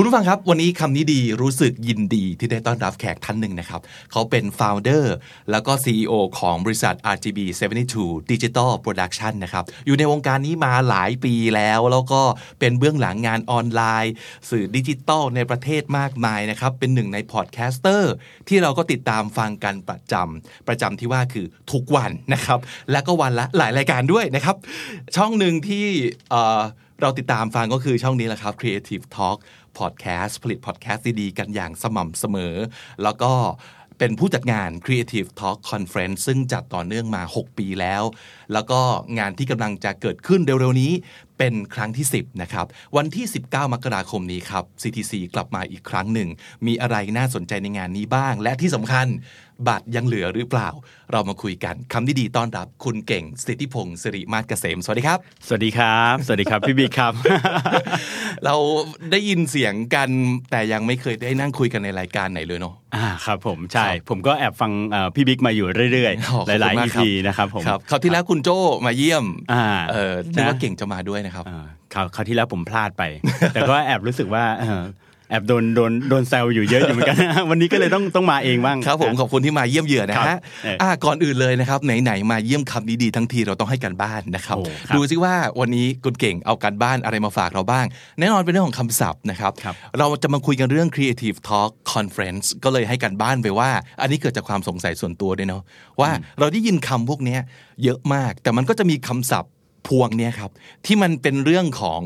[0.00, 3.80] คุณผู้ฟังครับ วันนี้คำนี้ดีรู้สึกยินดีที่ได้ต้อนรับแขกท่านหนึ่งนะครับ
[4.12, 5.04] เขาเป็น founder
[5.50, 7.38] แล้วก็ CEO ของบริษัท RGB
[7.86, 12.22] 72 Digital Production นะครับ อยู่ในวงการนี้มาหลายปีแล้ว แล้วก็
[12.60, 14.12] เป็นเบื้องหลังงานออนไลน์
[14.50, 18.12] สื่อดิจิตอลในประเทศมากมายนะครับ เป็นหนึ่งใน podcaster
[18.48, 22.58] ที่เราก็ติดตามฟังกันประจำประจำที่ว่าคือทุกวันนะครับ
[22.90, 24.56] และก็วันละหลายรายการด้วยนะครับ
[25.16, 25.86] ช่องหนึ่งที่
[27.02, 29.38] เราติดตามฟังก็คือช่องนี้แหละครับ Creative Talk
[29.78, 32.54] Podcast ผลิตพอดแคสต์ดีๆ กันอย่างสม่ำเสมอ
[33.02, 33.32] แล้วก็
[33.98, 38.02] เป็นผู้จัดงาน Creative Talk Conference ซึ่งจัดต่อเนื่องมา 6 ปีแล้ว
[38.52, 38.80] แล้วก็
[39.18, 40.92] งานที่กำลังจะเกิดขึ้นเร็วๆนี้
[41.40, 46.28] เป็นครั้งที่ 10 นะครับ วันที่ 19 มกราคมนี้ครับ CTC กลับมาอีกครั้งหนึ่ง
[46.66, 49.06] มีอะไรน่าสนใจในงานนี้บ้าง และที่สำคัญ
[49.68, 50.68] บัตรยังเหลือหรือเปล่า
[51.12, 57.12] เรามาคุยกันคำดีๆต้อนรับคุณเก่งสิทธิพงศ์สิริมาศเกษม สวัสดีครับ สวัสดีครับ สวัสดีครับ พี่บิ๊กครับ
[58.44, 58.54] เรา
[59.10, 60.08] ได้ยินเสียงกัน
[60.50, 73.02] แต่ยังไม่เคยได้นั่งคุยกันในรายการไหนเลยเนาะอ่าครับผมใช่ครับผมก็แอบฟังเอ่อพี่บิ๊กมาอยู่เรื่อยขอบๆหคุณลายมากๆครับ EP นะครับผมครับคราวที่แล้วคุณโจ้มาเยี่ยมอ่าเออนึกว่านะเก่งจะมาด้วยนะครับอ่าคราวคราวที่แล้วผมพลาดไป
[73.54, 74.84] แต่ก็แอบรู้สึกว่าเออ
[75.32, 77.16] แอบโดนโดนโดนแซวอยู่เยอะอยู่เหมือนกัน
[77.50, 87.86] วันนี้ก็เลยต้องต้องมาเองบ้างครับผมขอบคุณที่มาเยี่ยมเยือนนะครัฮะบเอออ่อ่าก่อนอื่นเลยนะครับไหนๆมาเยี่ยมคำนี้ดีทั้งทีเราต้องให้การบ้านนะครับโอ้ครับ ดูซิว่าวันนี้คุณเก่งเอาการบ้านอะไรมาฝากเราบ้าง
[88.18, 93.70] แน่นอนเป็นเรื่องของคำศัพท์นะครับครับ เราจะมาคุยกันเรื่อง Creative Talk Conference ก็เลยให้การบ้านไปว่า
[94.00, 95.62] อันนี้เกิดจากความสงสัยส่วนตัวด้วยเนาะ
[96.00, 97.40] ว่าเราได้ยินคำพวกเนี้ย
[97.84, 99.52] เยอะมาก แต่มันก็จะมีคำศัพท์
[99.86, 100.50] พวกเนี้ยครับ
[100.86, 102.02] ที่มันเป็นเรื่องของ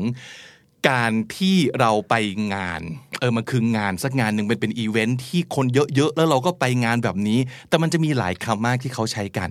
[0.89, 2.15] การที่เราไป
[2.53, 2.81] งาน
[3.19, 5.65] เออมันคืองานสักงานหนึ่งเป็นเป็นอีเวนท์ที่คน
[5.95, 9.49] เยอะๆ แล้วเราก็ไปงานแบบนี้ แต่มันจะมีหลายคำมากที่เขาใช้กัน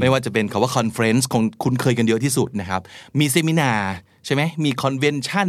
[0.00, 2.82] ไม่ว่าจะเป็นคำว่า conference คงคุ้นเคยกันเยอะที่สุดนะครับ
[3.18, 3.72] มี seminar
[4.26, 5.48] ใช่ไหมมี convention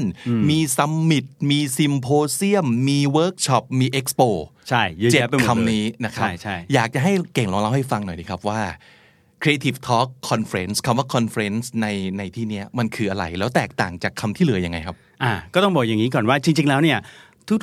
[0.49, 4.21] มี summit มี symposium มีเวิร์กช็อปมีเอ็กซ์โป
[4.69, 8.61] ใช่เยอะเจ็ดแยะไปหมดเลยคำนี้นะครับใช่ใช่อยากจะให้เก่งลองเล่าให้ฟังหน่อยดีครับว่า
[9.45, 16.99] Creative Talk Conference คำว่า Conference ในในที่นี้มันคืออะไร แล้วแตกต่างจากคำที่เหลือยังไงครับอ่าก็ต้องบอกอย่างนี้ก่อนว่าจริง ๆ แล้วเนี่ย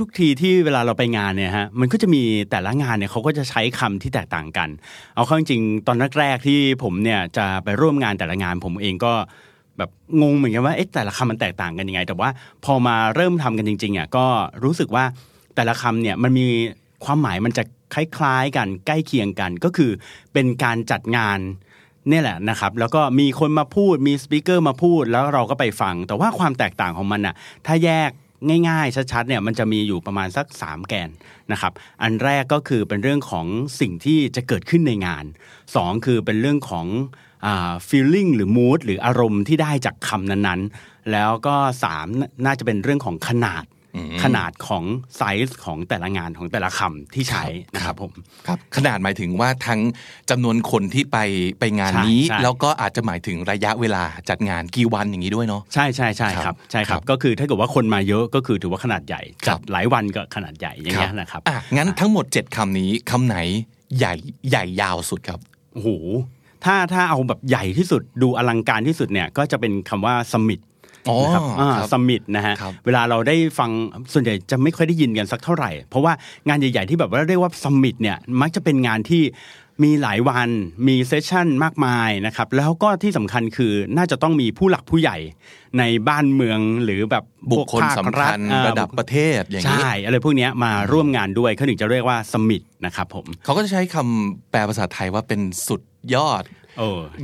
[0.01, 4.69] ทุกๆทีที่เวลาเราไปงานเนี่ยฮะมันก็จะมีแต่ละงานเนี่ยเขาก็จะใช้คำที่แตกต่างกัน
[5.15, 9.13] เอาเข้าจริงตอนแรกๆที่ผมเนี่ยจะไปร่วมงานแต่ละงาน ผมเองก็
[9.79, 9.91] แบบ
[10.23, 12.29] งงเหมือนกันว่าเอ๊ะแต่ละคำมันแตกต่างกันยังไง แต่ว่า
[12.65, 14.27] พอมาเริ่มทำกันจริงๆอะก็
[14.65, 15.05] รู้สึกว่า
[15.57, 16.49] แต่ละคำเนี่ยมันมี
[17.05, 17.65] ความหมายมันจะ
[17.95, 19.91] คล้ายๆกันใกล้เคียงกัน ก็คือ
[20.33, 21.39] เป็นการจัดงาน
[22.11, 27.35] นี่ยแหละนะครับแล้วก็มีคนมาพูดมีสปิเกอร์มาพูดแล้วเราก็ไปฟัง แต่ว่าความแตกต่างของมันน่ะ
[27.67, 28.11] ถ้าแยก
[28.69, 31.11] ง่ายๆชัดๆเนี่ยมันจะมีอยู่ประมาณสัก 3 แกน
[31.53, 33.47] นะครับอันแรกก็คือเป็นเรื่องของ
[33.81, 35.25] สิ่งที่จะเกิดขึ้นในงาน
[35.65, 36.87] 2 คือเป็นเรื่องของ
[37.47, 41.57] อ่า feeling หรือ mood หรืออารมณ์ที่ได้จากคำนั้นๆ แล้วก็
[42.01, 43.65] 3 น่าจะเป็นเรื่องของขนาด
[44.23, 44.85] ขนาดของ
[45.17, 47.45] ไซส์ของแต่ละงานของแต่ละคำที่ใช้
[47.75, 48.13] นะครับผม
[48.47, 49.81] ครับขนาดหมายถึงว่าทั้ง
[50.31, 51.19] จำนวนคนที่ไป
[51.61, 63.37] ไปงานใช่นี้ใช่แล้วก็อาจจะหมายถึงระยะเวลาจัดงานกี่วันอย่างนี้ด้วยเนาะใช่ใช่ใช่คครัรับบใช่ครัครับบก็คือถ้าเกิดว่าคนมาเยอะก็คือถือว่าขนาดใหญ่ครัจับดหลายวันก็ขนาดใหญ่อย่างเงี้ยนะครับอะงั้นทั้งหมด 7คำนี้คำไหน
[63.99, 64.15] ใหญ่
[64.51, 65.41] ใหญ่ยาวสุดครับ
[65.75, 65.91] โอ้โห
[66.65, 70.69] ถ้าถ้าเอาแบบใหญ่ที่สุดดูอลังการที่สุดเนี่ยก็จะเป็นคำว่าสมิ t อ๋อ
[71.23, 71.43] นะครับ
[71.77, 73.71] ครับสมิตนะฮะครับเวลาเราได้ฟัง
[74.13, 76.13] ส่วนใหญ่จะไม่ค่อยได้ยินกันสักเท่าไหร่ เพราะว่า
[76.49, 79.23] งานใหญ่ ๆ ที่แบบว่าเรียกว่าสมิตเนี่ยมักจะเป็นงานที่
[79.85, 80.49] มีหลายวัน
[80.89, 85.19] มีเซสชั่นมากมายนะครับ แล้วก็ที่สำคัญคือน่าจะต้องมีผู้หลักผู้ใหญ่
[85.79, 95.83] ในบ้านเมืองหรือแบบบุคคลพวกภาสำคัญอ่าระดับประเทศอย่างนี้ใช่อะไรพวกเนี้ยมาร่วมงานด้วยเขาถึงจะเรียกว่าสมิตนะครับผมเขาก็จะใช้คำแปลภาษาไทยว่าเป็นสุด
[96.15, 96.62] ยอดโอ้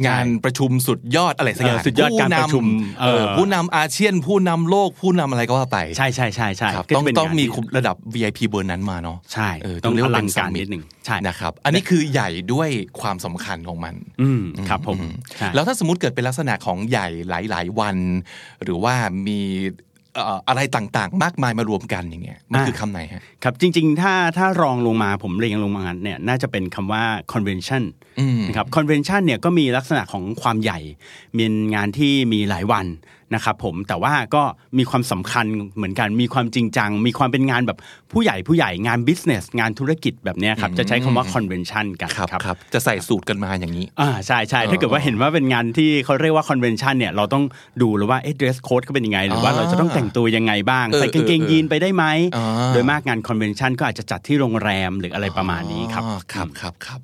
[0.07, 12.69] งานประชุมสุดยอดอะไรสักอย่างเออสุดยอดการประชุมผู้นำเออเออผู้นำอาเซียนผู้นำโลกผู้นำอะไรก็ว่าไป ใช่ใช่ใช่ใช่ครับก็ต้องจะเป็นต้องงานมีที่ระดับ VIP เบอร์นั้นมาเนาะใช่เออต้องเรียกอว่าลัเป็งนการ summit นิดหนึ่งใช่นะครับ อันนี้คือใหญ่ด้วย
[13.01, 14.99] ความสำคัญของมัน อืมครับผม
[15.39, 17.97] ใช่แล้วถ้าสมมติเกิดเป็นลักษณะของใหญ่หลาย ๆ วัน
[18.65, 18.95] หรือว่า
[19.29, 19.41] มี
[19.88, 27.83] เอ่ออะไรต่างๆ มากมายมารวมกันอย่างเงี้ยมันคือคำไหนฮะครับจริง ๆ ถ้าถ้ารองลงมาผมเรียงลงมาเนี่ยน่าจะเป็นคำว่า convention
[28.21, 30.79] อืมนะครับ convention เนี่ยก็มีลักษณะของความใหญ่
[31.39, 31.45] มี
[31.75, 32.87] งานที่มีหลายวัน
[33.35, 34.43] นะครับผมแต่ว่าก็
[34.79, 35.47] มีความสำคัญ
[35.77, 37.79] เหมือนกันมีความจริงจัง มีความเป็นงานแบบ
[38.13, 47.45] ผู้ใหญ่ผู้ใหญ่งาน business งานธุรกิจแบบเนี้ยครับจะใช้คำว่า convention กันครับครับครับจะใส่สูตรกันมาอย่างนี้อ่าใช่ใช่ถ้าเกิดว่าเห็นว่าเป็นงานที่เขาเรียกว่า convention เนี่ยเราต้อง
[47.83, 52.05] ดูเลยว่าเอ๊ะ dress code เขาเป็นยังไง หรือว่าอ่าเราจะต้องแต่งตัวยังไงบ้างเออใส่กางเกงเออยีนไปได้ไหม
[52.37, 57.01] อ่าโดยมากงาน convention ก็อาจจะจัดที่โรงแรมหรืออะไรประมาณนี้ครับอ๋อครับครับครับ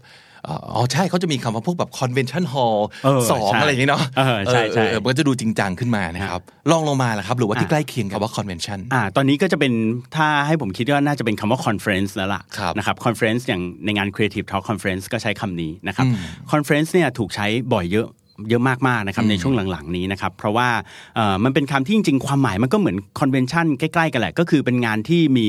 [0.75, 9.73] อ๋อใช่เขาจะมีคำว่าพวกแบบ convention hall เออสองใช่อะไรอย่างนี้เนาะเออใช่ใช่เออเออมันก็จะดูจริงจังขึ้นมานะครับลองลงมาแล้วครับ หรือว่าที่ใกล้เคียงกับว่า convention อ่าตอนนี้ก็จะเป็น
[10.17, 16.07] ถ้าให้ผมคิดว่าน่าจะเป็นคำว่า conference แล้วล่ะครับนะครับ conference อย่างในงาน creative talk conference ก็ใช้คำนี้นะครับ
[16.53, 18.09] conference เนี่ยถูกใช้บ่อยเยอะ
[18.49, 20.69] เยอะมากๆนะครับในช่วงหลังๆนี้นะครับเพราะว่า
[21.17, 25.47] เอ่อมันเป็นคำที่จริงๆ ความหมายมันก็เหมือน convention ใกล้ๆกันแหละก็คือเป็นงานที่มี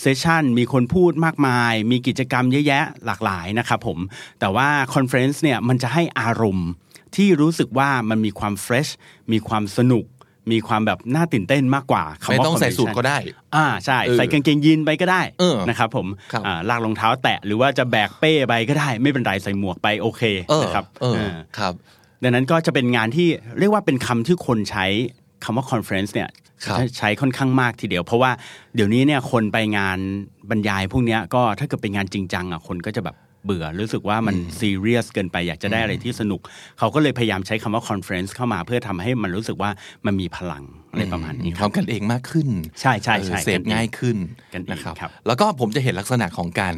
[0.00, 3.98] เซสชันมีคนพูดมากมาย มีกิจกรรมเยอะแยะหลากหลายนะครับผม
[4.40, 6.68] แต่ว่า conference เนี่ยมันจะให้อารมณ์
[7.16, 8.90] ที่รู้สึกว่ามันมีความ fresh
[9.32, 10.04] มีความสนุก
[10.52, 13.18] มีความแบบน่าตื่นเต้นมากกว่าคำว่าไม่ต้องใส่สูท convention ก็ได้
[13.56, 21.74] อ่าใช่เออใส่กางเกงยีนไปก็ได้เออนะครับผมครับอ่าลากรองเท้าแตะหรือว่าจะแบกเป้ไปก็ได้ ไม่เป็นไรใส่หมวกไปโอเคเออนะครับเออเออครับ
[22.26, 23.28] ดังนั้นก็จะเป็นงานที่
[23.58, 24.86] เรียกว่าเป็นคำที่คนใช้
[25.44, 26.28] คำว่า conference เนี่ย
[26.64, 28.30] ครับใช้ค่อนข้างมากทีเดียว เพราะว่า
[28.74, 29.98] เดี๋ยวนี้เนี่ยคนไปงาน
[30.50, 36.40] บรรยายพวกเนี้ยก็ถ้าเกิดเป็นงานจริงจังอะคนก็จะแบบเบื่อรู้สึกว่ามันซีเรียสเกินไปอยากจะได้อะไรที่สนุก
[36.78, 39.70] เขาก็เลยพยายามใช้คำว่า conference เข้ามาเพื่อทำให้มันรู้สึกว่า
[40.06, 40.62] มันมีพลัง
[40.96, 42.48] อะไรประมาณนี้มีคครับวามกันเองมากขึ้น
[42.80, 44.16] ใช่ใช่ใช่เออเสพกันเองง่ายขึ้น
[44.54, 46.76] กันเองนะครับครับแล้วก็ผมจะเห็นลักษณะของการ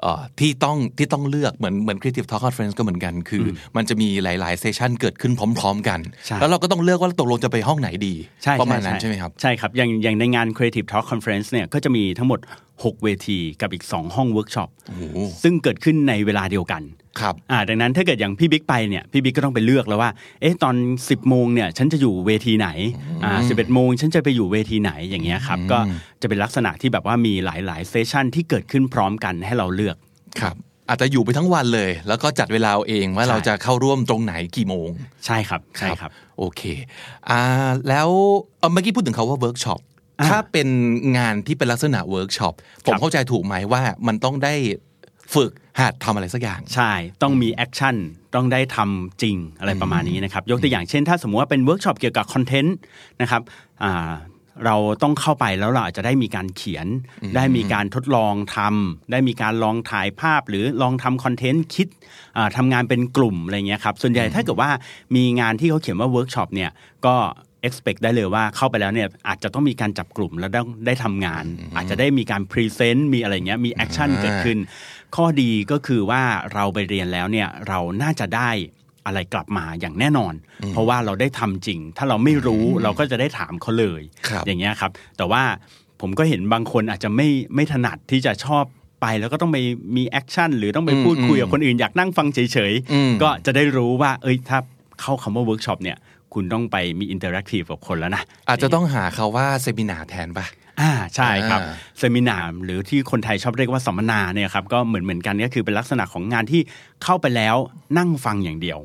[0.00, 12.40] เอ่อที่ต้องที่ต้องเลือกเหมือนเหมือน Creative Talk Conference ก็เหมือนกัน คืออมันจะมีหลาย ๆ เซสชันเกิดขึ้นพร้อม ๆ กันใช่แล้วเราก็ต้องเลือกว่าตกลงจะไปห้องไหนดีใช่ประมาณนั้นใช่ไหมครับใช่ครับอย่างอย่างในงาน Creative Talk Conference เนี่ยก็จะมีทั้งหมด
[12.72, 14.68] 6 เวทีกับอีก 2 ห้องเวิร์กช็อป
[15.42, 16.82] ซึ่งเกิดขึ้นในเวลาเดียวกัน
[17.20, 20.10] ครับอ่าดังนั้นถ้าเกิดอย่างพี่บิ๊กไปเนี่ยพี่บิ๊กก็ต้องไปเลือกแล้วว่า
[20.40, 22.68] เอ๊ะตอน 10โมงเนี่ยฉันจะอยู่เวทีไหน
[23.24, 25.78] อ่า11โมงฉันจะไปอยู่เวทีไหนอย่างเงี้ยครับก็
[26.20, 29.96] จะเป็นลักษณะที่แบบว่ามีหลายๆ session ที่เกิดขึ้นพร้อมกันให้เราเลือก
[30.40, 30.56] ครับ
[30.88, 34.88] อาจจะอยู่ไปทั้งวันเลย แล้วก็จัดเวลาเอาเองว่าใช่เราจะเข้าร่วมตรงไหนกี่โมง
[35.26, 36.62] ใช่ครับใช่ครับโอเค
[37.30, 37.40] อ่า
[37.88, 38.08] แล้ว
[38.58, 39.80] เอ่อเมื่อกี้พูดถึงเขาว่าเวิร์กช็อป
[40.20, 40.68] อ่าถ้าเป็น
[41.18, 42.54] งานที่เป็นลักษณะเวิร์กช็อป
[42.86, 44.54] ผมครับเข้าใจถูกไหมว่ามันต้องได้
[45.34, 46.92] ฝึกหัดทำอะไรสักอย่าง ใช่
[47.22, 47.96] ต้องมี action
[48.34, 52.76] ต้องได้ทำจริงอะไรประมาณนี้นะครับ ยกตัวอย่างเช่น ถ้าสมมติว่าเป็นเวิร์กช็อปเกี่ยวกับคอนเทนต์
[53.20, 53.42] นะครับ
[53.84, 54.10] อ่า
[54.66, 56.86] เราต้องเข้าไปแล้วเราอาจจะได้มีการเขียน
[57.36, 61.88] ได้มีการทดลองทำได้มีการลองถ่ายภาพ หรือลองทำคอนเทนต์คิด
[62.36, 64.70] อ่าทำงานเป็นกลุ่มอะไรเงี้ยครับ ส่วนใหญ่ถ้าเกิดว่า
[65.16, 66.70] มีงานที่เขาเขียนว่าเวิร์กช็อปเนี่ย
[67.06, 67.16] ก็
[67.66, 71.44] expect ได้เลยว่าเข้าไปแล้วเนี่ยอาจจะต้องมีการจับกลุ่มแล้วได้ได้ทำงาน
[71.76, 74.58] อาจจะได้มีการพรีเซนต์มีอะไรเงี้ยมี action เกิดขึ้น
[75.16, 76.22] ข้อดีก็คือว่า
[76.54, 78.50] เราไปเรียนแล้วเนี่ยเราน่าจะได้
[79.06, 80.34] อะไรกลับมาอย่างแน่นอน
[80.72, 85.42] เพราะว่าเราได้ทำจริง ถ้าเราไม่รู้เราก็จะได้ถามเขาเลยครับอย่างเงี้ยครับ แต่ว่า
[86.00, 88.64] ผมก็เห็นบางคนอาจจะไม่ไม่ถนัดที่จะชอบ
[89.00, 89.58] ไปแล้วก็ต้องไป
[89.96, 94.58] มี action หรือต้องไปพูดคุยกับคนอื่นอยากนั่งฟังเฉยอืมๆก็จะได้รู้ว่า เอ้ยถ้า
[95.00, 95.98] เข้าคำว่าเวิร์กช็อปเนี่ย
[96.34, 100.46] คุณต้องไปมี interactive กับคนแล้วนะ อาจจะต้องหาเขาว่า seminar แทนปะ
[100.80, 106.60] อ่าใช่ครับอ่า seminar หรือที่คนไทยชอบเรียกว่าสัมมนาเนี่ยครับก็เหมือนเหมือนกันก็คือเป็นลักษณะของงานที่
[107.04, 107.56] เข้าไปแล้ว
[107.98, 108.78] นั่งฟังอย่างเดียว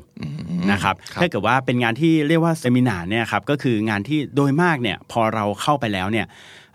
[0.72, 6.26] นะครับครับถ้าเกิดว่าเป็นงานที่เรียกว่า seminar เนี่ยครับก็คืองานที่โดยมากเนี่ยพอเราเข้าไปแล้วเนี่ย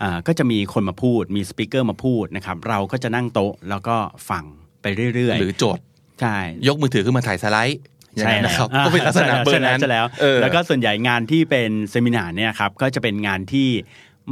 [0.01, 3.95] อ่าก็จะมีคนมาพูดมี speaker มาพูดนะครับเราก็จะนั่งโต๊ะแล้วก็
[4.29, 4.43] ฟัง
[4.81, 4.85] ไป
[5.15, 13.69] เรื่อยหรือโจทย์ๆใช่ยกมือถือขึ้นมาถ่ายสไลด์อย่าง ใช่นั้นแล้นะวครับอ่าก็เป็นลักษณะเบอร์นั้นใช่แล้วเออแล้วก็ส่วนใหญ่งานที่เป็น seminar เนี่ยครับก็จะเป็นงานที่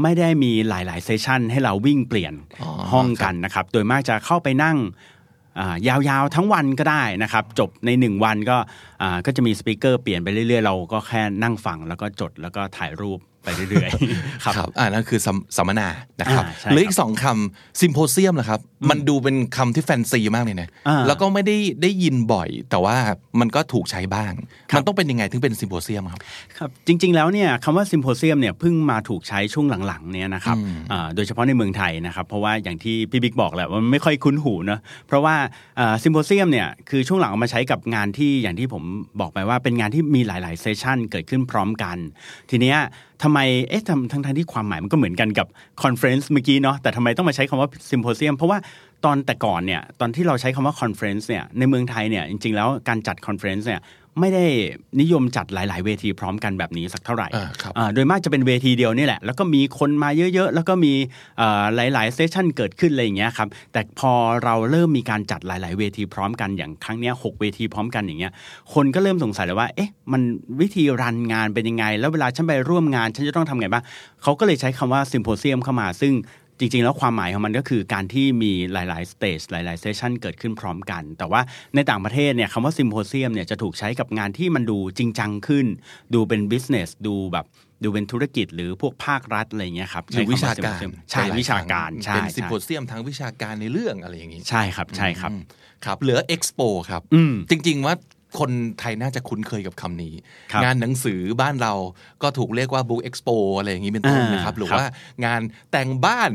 [0.02, 4.78] ไม่ได้มีหลายๆ session ให้เราวิ่งเปลี่ยนอ๋อห้องกันนะครับ โดยมากจะเข้าไปนั่ง
[5.60, 8.58] อ่ายาวๆทั้งวันก็ได้นะครับ จบในหนึ่งวันก็
[9.02, 15.88] อ่าก็จะมี speaker เปลี่ยนไปเรื่อยๆ เราก็แค่นั่งฟังแล้วก็จดแล้วก็ถ่ายรูป ไปเรื่อยๆครับครับอ่านั่นคือสัมสัมมนา
[16.20, 22.96] นะครับอ่าใช่หรือครับอีกสองคำ symposium นะครับ มันดูเป็นคำที่แฟนซีมากเลยนะอ่าแล้วก็ไม่ได้ได้ยินบ่อย แต่ว่า
[23.40, 24.34] มันก็ถูกใช้บ้าง
[24.76, 26.22] มันต้องเป็นยังไงถึงเป็น symposium ครับ
[26.58, 30.58] ครับจริง ๆ แล้วเนี่ยคำว่า symposium เนี่ยเพิ่งมาถูกใช้ช่วงหลังๆเนี่ยนะครับ
[30.92, 35.36] อ่าโดยเฉพาะในเมืองไทยนะครับ เพราะว่าอย่างที่พี่บิ๊กบอกแหละว่ามันไม่ค่อยคุ้นหูเนอะเพราะว่า
[36.04, 38.84] symposium เนี่ยคือช่วงหลังเอามาใช้กับงานที่อย่างที่ผม
[39.20, 41.98] บอกไปว่าเป็นงานที่มีหลายๆ session เกิดขึ้นพร้อมกัน
[42.50, 42.80] ทีเนี้ย
[43.24, 45.48] ทำไมเอ๊ะทำทั้งที่ความหมายมันก็เหมือนกันกับ
[45.84, 48.58] conference เมื่อกี้เนาะแต่ทำไมต้องมาใช้คำว่า symposium เพราะว่า
[49.06, 53.82] ตอนแต่ก่อนเนี่ยตอนที่เราใช้คำว่า conference เนี่ยในเมืองไทยเนี่ยจริงๆแล้วการจัด conference เนี่ย
[54.20, 54.46] ไม่ได้
[55.02, 60.94] นิยมจัดหลาย ๆ เวทีพร้อมกันแบบนี้สักเท่าไหร่อ่าครับอ่าโดยมากจะเป็นเวทีเดียวนี่แหละ แล้วก็มีคนมาเยอะ ๆ แล้วก็มี
[61.38, 64.12] เอ่อหลาย ๆ session เกิดขึ้นอะไรอย่างเงี้ยครับ แต่พอ
[64.44, 68.32] เราเริ่มมีการจัดหลาย ๆ เวทีพร้อมกันอย่างครั้งเนี้ยหกเวทีพร้อมกันอย่างเงี้ย
[68.74, 70.22] คนก็เริ่มสงสัยเลยว่า เอ๊ะ มัน
[70.62, 73.84] วิธี run งานเป็นยังไง แล้วเวลาฉันไปร่วมงาน ฉันจะต้องทำไงบ้าง
[74.24, 76.14] เขาก็เลยใช้คำว่า symposium เข้ามา ซึ่ง
[76.60, 81.42] จริง ๆ แล้วความหมายของมันก็คือการที่มีหลาย ๆ stage หลาย ๆ session เกิดขึ้นพร้อมกัน แต่ว่า
[81.76, 85.66] ในต่างประเทศเนี่ยคำว่า symposium เนี่ยจะถูกใช้กับงานที่มันดูจริงจังขึ้น
[86.14, 87.46] ดูเป็น business ดูแบบ
[87.84, 95.42] ดูเป็นธุรกิจหรือพวกภาครัฐอะไรอย่างเงี้ยครับหรือวิชาการใช้คำว่ symposium ใช่วิชาการใช่เป็นซิมใช่โพเซียมทางวิชาการในเรื่องอะไรอย่างนี้ ใช่ครับใช่ครับอืม
[95.86, 97.96] ครับเหลือเอ็กซ์โปครับอืมจริง ๆ ว่า
[98.40, 100.14] คนไทยน่าจะคุ้นเคยกับคำนี้
[100.52, 101.74] ครับงานหนังสือบ้านเรา
[102.24, 104.90] ก็ถูกเรียกว่า Book Expo อะไรอย่างนี้เป็นต้นอ่านนะครับ หรือครับว่า
[105.26, 106.32] งานแต่งบ้าน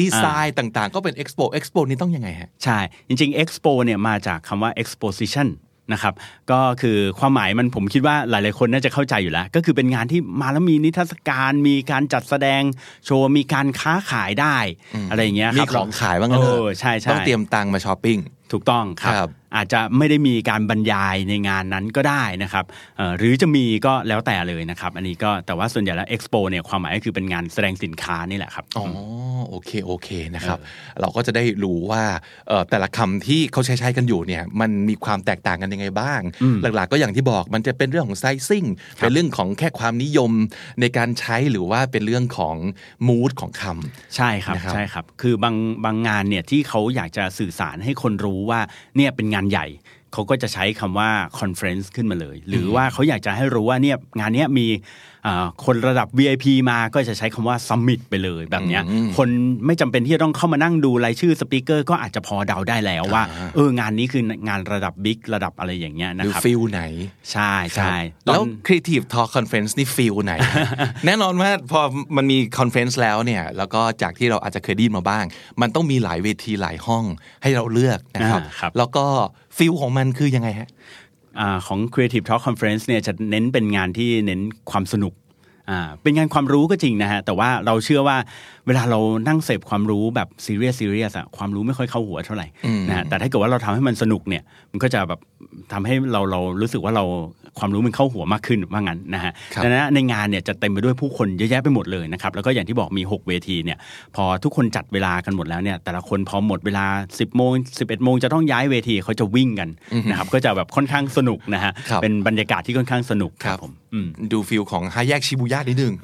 [0.00, 5.48] ดีไซน์ต่างๆ ก็เป็น Expo Expo นี่ต้องยังไงฮะ ใช่ จริงๆ expo เนี่ยมาจากคำว่า exposition
[5.92, 6.14] นะครับ
[6.50, 12.62] ก็คือความหมายมันผมคิดว่าหลายๆคนน่าจะเข้าใจอยู่แล้ว ก็คือเป็นงานที่มาแล้วมีนิทรรศการ มีการจัดแสดง
[13.04, 14.56] โชว์มีการค้าขายได้
[15.10, 18.18] อะไรอย่างเงี้ยคมีรับของขายบ้างกันเอเถออะใช่ใช่ต้องเตรียมตังค์มาช้อปปิ้ง
[18.52, 22.64] ถูกต้องครับครับ อาจจะไม่ได้มีการบรรยายในงานนั้นก็ได้นะครับ
[22.96, 28.84] เอ่อหรือจะมีก็แล้วแต่เลยนะครับ อันนี้ก็แต่ว่าส่วนใหญ่แล้ว expo เนี่ยความหมายก็คือเป็นงานแสดงสินค้านี่แหละครับอ๋อ
[29.48, 30.58] โอเคโอเคนะครับ
[31.00, 32.02] เราก็จะได้รู้ว่า
[32.48, 38.64] เอ่อแต่ละคำที่เขาใช้ใช้กันอยู่เนี่ยมันมีความแตกต่างกันยังไงบ้างอืมหลักๆ ก็อย่างที่บอกมันจะเป็นเรื่องของไซซิ่ง
[39.00, 40.32] เป็นเรื่องของแค่ความนิยม
[40.80, 42.56] ในการใช้หรือว่าเป็นเรื่องของ
[43.08, 48.60] มูดของคำใช่ครับนะครับใช่ครับ คือบางบางงานเนี่ยที่เขาอยากจะสื่อสารให้คนรู้ว่า
[48.96, 49.66] เนี่ยเป็นงานใหญ่
[50.12, 55.11] เขาก็จะใช้คำว่า conference ขึ้นมาเลย หรือว่าเขาอยากจะให้รู้ว่าเนี่ยงานเนี้ยมีอ่า
[55.64, 59.28] คนระดับ VIP มาก็จะใช้คำว่า summit ไปเลยแบบเนี้ยอืมคน
[59.66, 66.82] ไม่จำเป็นที่จะต้องเข้ามานั่งดูรายชื่อสปีกเกอร์ก็อาจจะพอเดาได้แล้วว่าอ่าเอองานนี้คืองานระดับบิ๊กระดับอะไรอย่างเงี้ยนะหรือครับ feel ไหน
[67.32, 70.34] ใช่ใช่แล้วตอน Creative Talk Conference นี่ฟิลไหน
[71.06, 71.80] แน่นอนว่าพอ
[72.16, 75.24] มันมีคอนเฟ e นซ์แล้วเนี่ยแล้วก็จากที่เราอาจจะเคยได้ยินมาบ้าง
[75.60, 77.04] มันต้องมีหลายเวทีหลายห้อง
[77.42, 79.04] ให้เราเลือกนะครับอ่าครับแล้วก็
[79.58, 80.68] feel ของมันคือยังไงฮะ
[81.40, 85.14] ของ Creative Talk Conference เนี่ยจะเน้นเป็นงานที่เน้นความสนุก
[85.70, 88.16] อ่าเป็นงานความรู้ก็จริงนะฮะ แต่ว่าเราเชื่อว่า
[88.66, 88.98] เวลาเรา
[89.28, 92.46] นั่งเสพความรู้แบบซีเรียสซีเรียสอะความรู้ไม่ค่อยเข้าหัวเท่าไหร่
[92.88, 95.20] นะฮะแต่ถ้าเกิดว่าเราทำให้มันสนุกเนี่ย มันก็จะแบบ
[95.72, 97.04] ทำให้เราเรารู้สึกว่าเรา
[97.58, 103.78] ความรู้มันเข้าหัวมากขึ้นว่างั้นนะฮะครับดังนั้นในงานเนี่ยจะเต็มไปด้วยผู้คนเยอะแยะไปหมดเลยนะครับแล้วก็อย่างที่บอกมี 6 เวทีเนี่ย
[104.16, 109.68] พอทุกคนจัดเวลากันหมดแล้วเนี่ยแต่ละคนพอหมดเวลา 10โมง11โมงจะต้องย้ายเวทีเขาจะวิ่งกัน
[110.10, 113.81] นะครับก็จะแบบค่อนข้างสนุกนะฮะครับเป็นบรรยากาศที่ค่อนข้างสนุกครับผมอืม
[114.32, 115.94] ดูฟิลของห้าแยกชิบูย่านิดนึง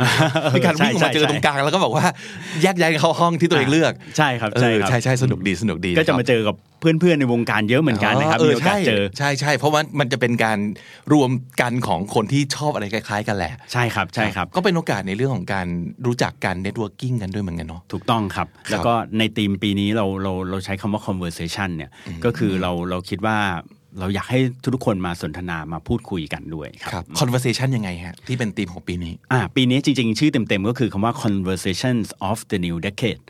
[0.55, 2.07] มีการวิ่งออกมาใช่เจอตรงกลางแล้วก็บอกว่า
[2.63, 10.59] แยกย้ายกันเข้าห้องที่ตัวเองเลือกใช่ครับเออใช่ครับใช่ใช่สนุกดีสนุกดีก็จะมาเจอนะครับกับเพื่อนๆในวงการเยอะเหมือนกันนะครับเออมีโอกาสเจอใช่ใช่ใช่เพราะว่ามันจะเป็นการ
[11.13, 11.31] รวม
[11.61, 15.67] กันของคนที่ชอบอะไรคล้าย ๆ กันแหละใช่ครับใช่ครับ ก็เป็นโอกาสในเรื่องของการ
[16.07, 21.91] รู้จักกัน networking กันด้วยเหมือนกันเนาะถูกต้องครับ แล้วก็ในธีมปีนี้เราเราเราใช้คำว่า conversation เนี่ย
[22.25, 23.39] ก็คือเราเราคิดว่า
[23.99, 24.39] เราอยากให้
[24.75, 33.23] ทุกๆคนมาสนทนามาพูดคุยกันด้วยครับครับ conversation ยังไงฮะ ที่เป็นธีมของปีนี้อ่าปีนี้จริง ๆ ชื่อเต็ม ๆ ก็คือคำว่า conversations of the new decade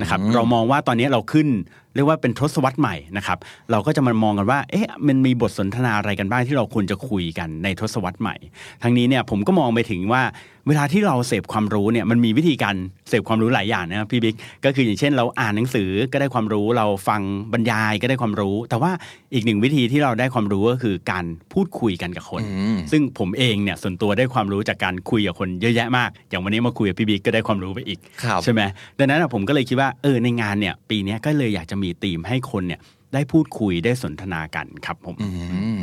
[0.00, 1.48] นะครับเรามองว่าตอนนี้เราขึ้น
[1.96, 3.38] เรียกว่าเป็นทศวรรษใหม่นะครับ
[3.70, 8.36] เราก็จะมามองกันว่าเอ๊ะมันมีบทสนทนาอะไรกันบ้างที่เราควรจะคุยกันในทศวรรษใหม่
[8.82, 10.22] ทั้งนี้เนี่ยผมก็มองไปถึงว่า
[10.68, 12.76] เวลาที่เราเสพความรู้เนี่ยมันมีวิธีการ
[13.08, 17.22] เสพความรู้หลายอย่างนะครับพี่บิ๊กก็คืออย่างเช่น เราอ่านหนังสือก็ได้ความรู้เราฟัง
[17.52, 18.92] บรรยายก็ได้ความรู้ แต่ว่า
[19.34, 28.60] อีกหนึ่งวิธีที่เราได้ความรู้ก็คือการพูดคุยกันกับคนอืมซึ่งผมเองเนี่ยส่วนตัวได้ความรู้จากการคุยกับคนเยอะแยะมาก อย่างวันนี้มาคุยกับพี่บิ๊กก็ได้ความรู้ไปอีกครับใช่ไหม
[28.98, 32.80] ดังนั้นอะผมก็เลยคิดว่าเออในงานเนี่ยปีเนี้ยก็เลยอยากจะมีธีมให้คนเนี่ย
[33.14, 35.28] ได้พูดคุยได้สนทนากันครับผมอื
[35.76, 35.78] ม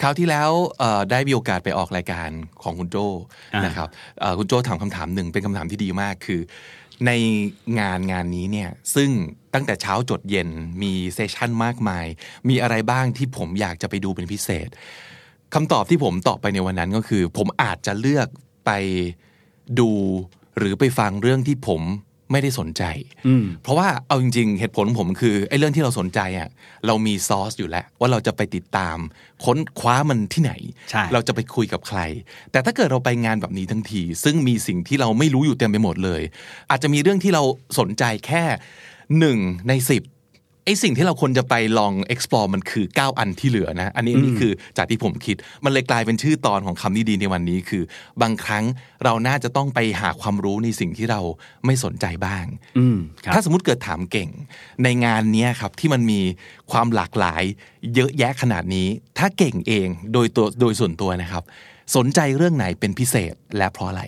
[0.00, 2.30] คราวที่แล้วเอ่อได้มีโอกาสไปออกรายการ
[2.62, 2.96] ของคุณโจ
[3.54, 3.88] อ่านนะครับ
[4.20, 6.40] เอ่อคุณโจถามคำถามหนึ่งเป็นคำถามที่ดีมากคือ
[7.06, 7.10] ใน
[7.80, 9.10] งานงานนี้เนี่ยซึ่ง
[9.54, 10.48] ตั้งแต่เช้าจดเย็น
[10.82, 12.06] มีเซสชันมากมาย
[12.48, 14.68] มีอะไรบ้างที่ผมอยากจะไปดูเป็นพิเศษ
[15.54, 18.28] คำตอบที่ผมตอบไปในวันนั้นก็คือ ผมอาจจะเลือก
[18.66, 18.70] ไป
[19.80, 19.90] ดู
[20.58, 21.82] หรือไปฟังเรื่องที่ผม
[22.34, 22.82] ไม่ได้สนใจ
[23.26, 26.48] อืมเพราะว่าเอาจริง ๆ เหตุผลของผมคือไอ้เรื่องที่เราสนใจอะ
[26.86, 28.96] เรามีซอสอยู่แล้ว ว่าเราจะไปติดตาม
[29.44, 30.52] ค้นคว้ามันที่ไหน
[30.90, 32.00] ใช่เราจะไปคุยกับใคร
[32.52, 36.22] แต่ถ้าเกิดเราไปงานแบบนี้ทั้งที ซึ่งมีสิ่งที่เราไม่รู้อยู่เต็มไปหมดเลย
[36.70, 37.42] อาจจะมีเรื่องที่เรา
[37.78, 38.44] สนใจแค่
[39.18, 39.38] หนึ่ง
[39.68, 40.02] ในสิบ
[40.64, 47.82] ไอ้สิ่งที่เราควรจะไปลอง explore มันคือ 9 อันที่เหลือนะ อันนี้อันนี้คือจากที่ผมคิด มันเลยกลายเป็นชื่อตอนของคำนี้ดีในวันนี้คือ
[48.22, 48.64] บางครั้ง
[49.04, 51.20] เราน่าจะต้องไปหาความรู้ในสิ่งที่เรา
[51.66, 52.44] ไม่สนใจบ้าง
[52.78, 54.30] อืมครับถ้าสมมติเกิดถามเก่ง
[54.82, 56.20] ในงานเนี้ยครับที่มันมี
[56.72, 57.42] ความหลากหลาย
[57.94, 61.44] เยอะแยะขนาดนี้ ถ้าเก่งเองโดยตัวโดยส่วนตัวนะครับ
[61.96, 64.02] สนใจเรื่องไหนเป็นพิเศษและเพราะอะไร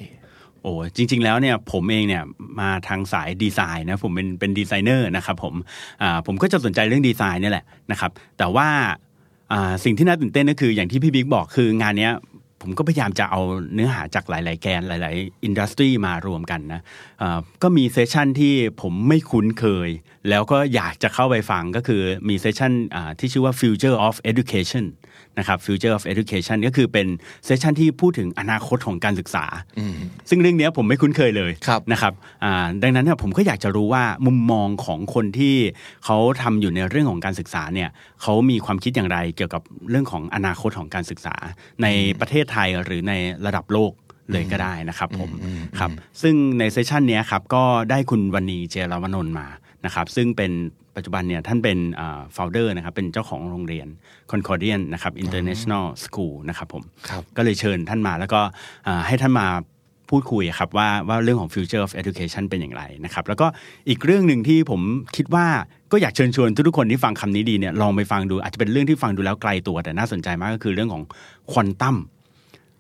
[0.67, 2.25] โอ้จริง ๆ แล้วเนี่ยผมเองเนี่ย
[2.61, 5.55] มาทางสายดีไซน์นะผมเป็นเป็นดีไซเนอร์นะครับผม
[6.03, 8.69] อ่าผมก็จะสนใจเรื่องดีไซน์นี่แหละนะครับ แต่ว่า
[9.53, 12.15] อ่าสิ่งที่น่าตื่นเต้นก็คืออย่างที่พี่บิ๊กบอกคืองานเนี้ย
[12.63, 13.41] ผมก็พยายามจะเอา
[13.75, 16.81] เนื้อหาจากหลาย ๆ แกนหลาย ๆ industry มารวมกันนะ
[17.23, 19.91] อ่าก็มี session ที่ผมไม่คุ้นเคย
[20.29, 24.85] แล้วก็อยากจะเข้าไปฟังก็คือมี session อ่าที่ชื่อว่า Future of Education
[25.39, 27.07] นะครับ Future of Education ก็คือเป็น
[27.45, 29.45] session ที่พูดถึงอนาคตของการศึกษา
[30.29, 32.13] ซึ่งเรื่องเนี้ยผมไม่คุ้นเคยเลยครับนะครับ
[32.45, 35.55] อ่าดังนั้นเนี่ยผมก็อยากจะรู้ว่ามุมมองของคนที่
[36.05, 37.89] เขาทำอยู่ในเรื่องของการศึกษาเนี่ย
[38.23, 41.35] เขามีความคิดอย่างไรเกี่ยวกับเรื่องของอนาคตของการศึกษา
[41.83, 41.87] ใน
[42.21, 43.13] ประเทศไทยหรือใน
[43.47, 43.93] ระดับโลก
[44.33, 45.31] เลยก็ได้นะครับผม
[45.79, 45.91] ครับ
[46.23, 49.47] ซึ่งในเซสชันเนี้ยครับก็ได้คุณวันนีเจรวนนท์มา
[49.85, 50.53] นะครับซึ่งเป็น
[50.97, 53.89] ปัจจุบันเนี่ยท่านเป็นอ่า founder นะครับเป็นเจ้าของโรงเรียน
[54.31, 58.41] Concordian นะครับ International School นะครับผมครับก็เลยเชิญท่านมาแล้วก็
[58.87, 59.49] อ่าให้ท่านมา
[60.11, 63.47] พูดคุยอะครับว่าว่าเรื่องของ future of education เป็นอย่างไรนะครับ แล้วก็
[63.89, 64.81] อีกเรื่องหนึ่งที่ผม
[65.17, 65.47] คิดว่า
[65.93, 71.03] ก็อยากเชิญชวนทุกๆคนที่ฟังคำนี้ดีเนี่ยลองไปฟังดูอาจจะเป็นเรื่องที่ฟังดูแล้วไกลตัวแต่น่าสนใจมากก็คือเรื่องของ
[71.53, 71.97] ควอนตัม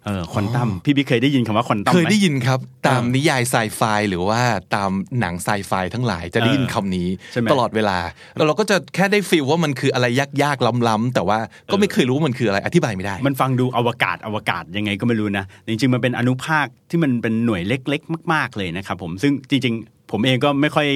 [0.06, 4.40] เออควอนตัมพี่บิ๊กเคยได้ยินคำว่าควอนตัมเคไหมยได้ยินครับ ตามเออนิยายไซไฟหรือว่า
[4.75, 7.98] ตามหนังไซไฟทั้งหลายจะได้ยินเออคำนี้ใช่ไหมตลอดเวลา
[8.36, 10.06] แล้วเราก็จะแค่ได้ฟีลว่ามันคืออะไร
[10.42, 11.38] ยากๆล้ำๆแต่ว่า
[11.72, 20.86] ก็ไม่เคยรู้ว่ามันคืออะไรอธิบายไม่ได้ มันฟังดูอวกาศอวกาศยังไงก็ไม่รู้นะจริงๆมันเป็นอนุภาคที่มันเป็นหน่วยเล็ก ๆ มาก ๆเลยนะครับผมซึ่งจริงๆ ผมเองก็ไม่ค่อย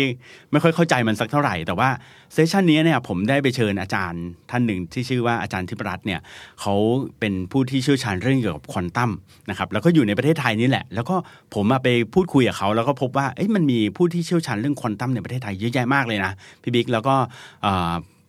[0.53, 1.89] ไม่ค่อยเข้าใจมันสักเท่าไหร่ แต่ว่า
[2.33, 6.21] เซสชันนี้เนี่ยผมได้ไปเชิญอาจารย์ท่านหนึ่งที่ชื่อว่าอาจารย์ทิพรัตน์เนี่ย
[6.61, 6.75] เขา
[7.21, 9.11] เป็นผู้ที่เชี่ยวชาญเรื่องเกี่ยวกับควอนตัม
[9.51, 11.17] นะครับแล้วก็อยู่ในประเทศไทยนี่แหละ แล้วก็
[11.55, 17.15] ผมมาไปพูดคุยกับเขาแล้วก็พบว่าเอ๊ะมันมีผู้ที่เชี่ยวชาญเรื่องควอนตัมในประเทศไทยเยอะแยะมากเลยนะพี่บิ๊กแล้วก็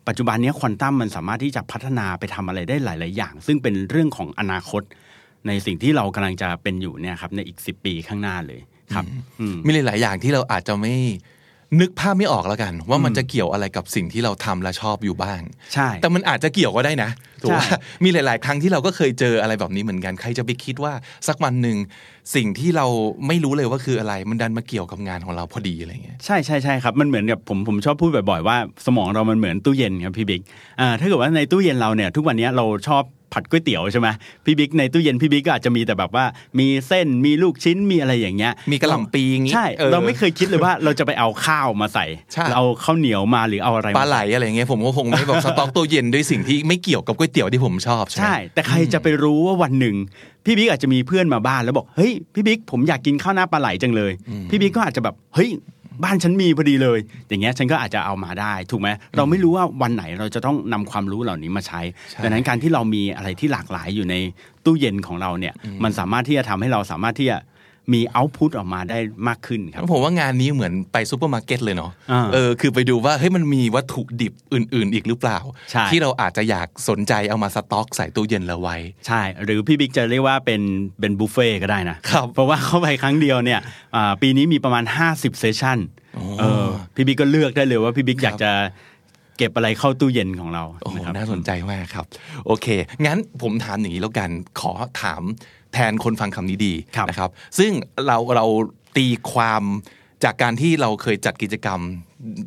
[0.07, 4.81] ปัจจุบันนี้ควอนตัมมันสามารถที่จะพัฒนาไปทำอะไรได้หลาย ๆ อย่าง ซึ่งเป็นเรื่องของอนาคต
[5.47, 8.59] ในสิ่งที่เรากำลังจะเป็นอยู่เนี่ยครับในอีก 10 ปีข้างหน้าเลย
[9.03, 9.05] ม
[9.65, 10.95] มีหลาย ๆ อย่างที่เราอาจจะไม่
[11.81, 15.41] นึกภาพไม่ออกแล้วกัน ว่ามันจะเกี่ยวอะไรกับสิ่งที่เราทำและชอบอยู่บ้าง
[15.73, 17.09] ใช่ แต่มันอาจจะเกี่ยวก็ได้นะ
[17.41, 20.93] ถูกว่าใช่มีหลาย ๆ ครั้งที่เราก็เคยเจออะไรแบบนี้เหมือนกันใครจะไปคิดว่า
[21.27, 21.77] สักวันหนึ่ง
[22.35, 22.85] สิ่งที่เรา
[23.27, 30.41] ไม่รู้เลยว่าคืออะไร มันดันมาเกี่ยวกับงานของเราพอดีอะไรเงี้ยใช่ใช่ใช่ครับมันเหมือนกับผมผมชอบพูดบ่อย ๆ ว่าสมองเรามันเหมือนตู้เย็นครับพี่บิ๊ก
[30.79, 34.07] อ่าถ้าเกิดว่าในตู้เย็นเราเนี่ยทุกวันนี้เราชอบ ผัดก๋วยเตี๋ยวใช่ไหม
[34.45, 36.25] พี่บิ๊กในตู้เย็นพี่บิ๊กก็อาจจะมีแต่แบบว่า
[36.59, 49.95] มีเส้นมีลูกชิ้นมีอะไรอย่างเงี้ย มีกระหล่ำปีอย่างงี้ใช่เออเราไม่เคยคิดเลยว่าเราจะไปเอาข้าวมาใส่ใช่เราเอาข้าวเหนียวมาหรือเอาอะไรปลามาไหลใส่อะไรเงี้ยผมก็คงไม่แบบสต็อกตัวเย็นด้วยสิ่งที่ไม่เกี่ยวกับก๋วยเตี๋ยวที่ผมชอบใช่ไหมใช่ แต่ใครจะไปรู้ว่าวันหนึ่ง
[50.45, 54.11] พี่บิ๊กอาจจะมีเพื่อนมาบ้านแล้วบอกเฮ้ยพี่บิ๊กผมอยากกินข้าวหน้าปลาไหลจังเลย
[54.49, 55.49] พี่บิ๊กก็อาจจะแบบเฮ้ย
[56.03, 64.15] บ้านฉันมีพอดีเลย อย่างเงี้ยฉันก็อาจจะเอามาได้ถูกไหมเราไม่รู้ว่าวันไหนเราจะต้องนำความรู้เหล่านี้มาใช้ใช่ดังนั้นการที่เรามีอะไรที่หลากหลายอยู่ใน
[64.65, 67.37] ตู้เย็นของเราเนี่ยมันสามารถที่จะทำให้เราสามารถที่จะ
[67.93, 75.37] มี output ออกมาได้มากขึ้นครับผมว่างานนี้เหมือนไปซูเปอร์มาร์เก็ตเลยเนาะอ่าเออคือไปดูว่าเฮ้ยมันมีวัตถุดิบอื่น ๆ อีกหรือเปล่า
[75.71, 78.77] ใช่ที่เราอาจจะอยากสนใจเอามาสต็อกใส่ตู้เย็นเราไว้
[79.07, 80.61] ใช่ หรือพี่บิ๊กจะเรียกว่าเป็น
[80.99, 83.59] เป็นบุฟเฟ่ก็ได้นะครับเพราะว่าเข้าไปครั้งเดียวเนี่ย
[83.95, 85.77] อ่าปีนี้มีประมาณ 50 session
[86.39, 88.51] เออพี่บิ๊กก็เลือกได้เลยว่าพี่บิ๊กครับอยากจะ
[89.37, 92.05] เก็บอะไรเข้าตู้เย็นของเราโอ้โหนะครับน่าสนใจมากครับ
[92.45, 92.67] โอเค
[93.05, 95.21] งั้นผมถามอย่างนี้แล้วกัน ขอถาม
[95.73, 97.71] แทนคนฟังคำนี้ดีครับนะครับ ซึ่ง
[98.07, 98.45] เราเรา
[98.97, 99.63] ตีความ
[100.23, 101.79] จากการที่เราเคยจัดกิจกรรม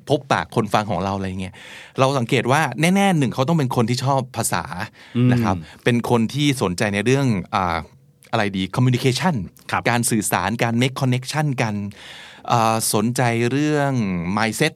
[0.09, 1.55] พบปากคนฟังของเราอะไรเงี้ย
[1.99, 4.65] เราสังเกตว่าแน่ๆหนึ่งเขาต้องเป็นคนที่ชอบภาษา
[5.33, 7.79] นะครับ เป็นคนที่สนใจในเรื่องอ่า
[8.33, 9.35] อะไรดี communication
[9.71, 11.75] ครับการสื่อสารการ make connection กัน
[12.53, 13.93] อ่าสนใจเรื่อง
[14.37, 14.75] mindset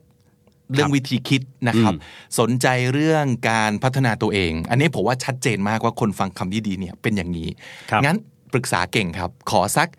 [0.73, 1.93] เรื่องวิธีคิดนะครับ
[2.39, 7.49] สนใจเรื่องการพัฒนาตัวเอง อันนี้ผมว่าชัดเจนมากว่าคนฟังคำนี้ดีเนี่ยเป็นอย่างนี้
[7.91, 8.17] ครับงั้น
[8.53, 9.89] ปรึกษาเก่งครับ ขอสัก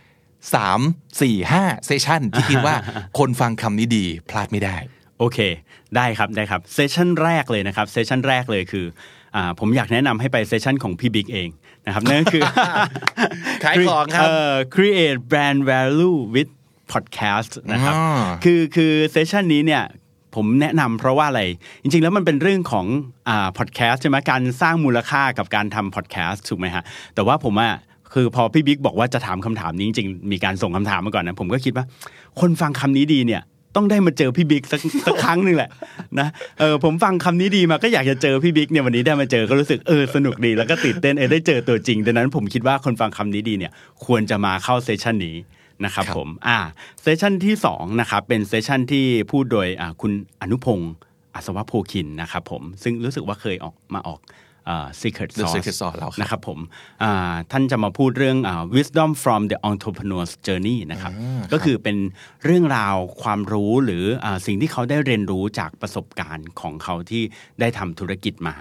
[0.55, 2.77] 3 4 5เซสชันที่คิดว่า
[3.19, 4.77] คนฟังคำนี้ดีพลาดไม่ได้
[5.19, 5.39] โอเค
[5.97, 8.87] ได้ครับได้ครับ session แรกเลยนะครับ session แรกเลยคือ
[9.37, 11.49] อ่าผมอยากแนะนำให้ไป session ของพี่บิ๊กเอง
[11.87, 12.43] นะครับนั่นก็คือ
[13.65, 16.53] ขายของครับเอ่อ create brand value with
[16.93, 19.85] podcast นะครับอ่าคือคือ session นี้เนี่ย
[20.35, 21.43] ผมแนะนำเพราะว่าอะไร
[21.83, 22.87] จริง ๆ แล้วมันเป็นเรื่องของ
[23.29, 26.83] อ่าพอดแคสต์ใช่ไหมการสร้างมูลค่ากับการทำพอดแคสต์ถูกไหมฮะ
[27.15, 27.75] แต่ว่าผมอะ
[28.15, 31.85] คือพอพี่บิ๊กบอกว่าจะถามคำถามนี้จริงๆมีการส่งคำถามมาก่อนนะผมก็คิดว่า
[32.41, 33.43] คนฟังคำนี้ดีเนี่ย
[33.77, 35.71] ต้องได้มาเจอพี่บิ๊กสักสักครั้งหนึ่งแหละ
[36.19, 36.29] นะ
[36.61, 43.73] เออผมฟังคำนี้ดีมาก็อยากจะเจอพี่บิ๊กเนี่ยวันนี้ได้มาเจอก็รู้สึกเออสนุกดีแล้วก็ตื่นเต้นเออได้เจอตัวจริงดังนั้นผมคิดว่าคนฟังคำนี้ดีเนี่ย
[44.05, 45.37] ควรจะมาเข้า session นี้
[45.85, 46.59] นะครับครับผมอ่า
[47.03, 50.93] session ที่สองนะครับเป็น session ที่พูดโดยอ่าคุณอนุพงศ์
[51.35, 54.40] อัศวโพคินนะครับผมซึ่งรู้สึกว่าเคยออกมาออกอ่า
[55.03, 56.59] Secret The Sauce Secret Sauce แล้วครับนะครับผม
[57.03, 61.13] อ่าท่านจะมาพูดเรื่องอา wisdom from the entrepreneur's journey นะครับ
[61.53, 61.97] ก็คือเป็น
[62.45, 67.23] เรื่องราวความรู้หรืออาสิ่งที่เขาได้เรียนรู้จากประสบการณ์ของเขาที่
[67.61, 68.57] ได้ทำธุรกิจมา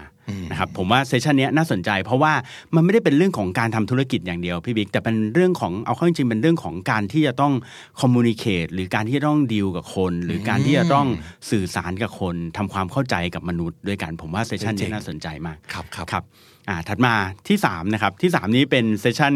[0.51, 2.33] นะครับผมว่า session นี้เนี่ยน่าสนใจ เพราะว่า
[2.75, 7.53] มันไม่ได้เป็นเรื่องของการทำธุรกิจอย่างเดียวพี่บิ๊กแต่เป็นเรื่องของเอาเข้าจริงๆเป็นเรื่องของการที่จะต้อง
[8.01, 11.07] communicate หรือการที่จะต้องดีลกับคน หรือการที่จะต้อง
[11.51, 16.23] สื่อสารกับคนทำความเข้าใจกับมนุษย์ด้วยกันผมว่า session นี้เจ๋งน่าสนใจมากครับครับครับ
[16.69, 17.13] อ่าถัดมา
[17.47, 19.33] ที่3นะครับที่ 3 นี้เป็น session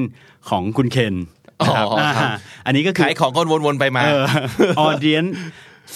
[0.49, 1.15] ของคุณเคน
[1.65, 2.31] นะครับอ๋อครับา
[2.65, 4.25] อันนี้ก็คือขายของก็วนๆไปมาเออ
[4.87, 5.31] audience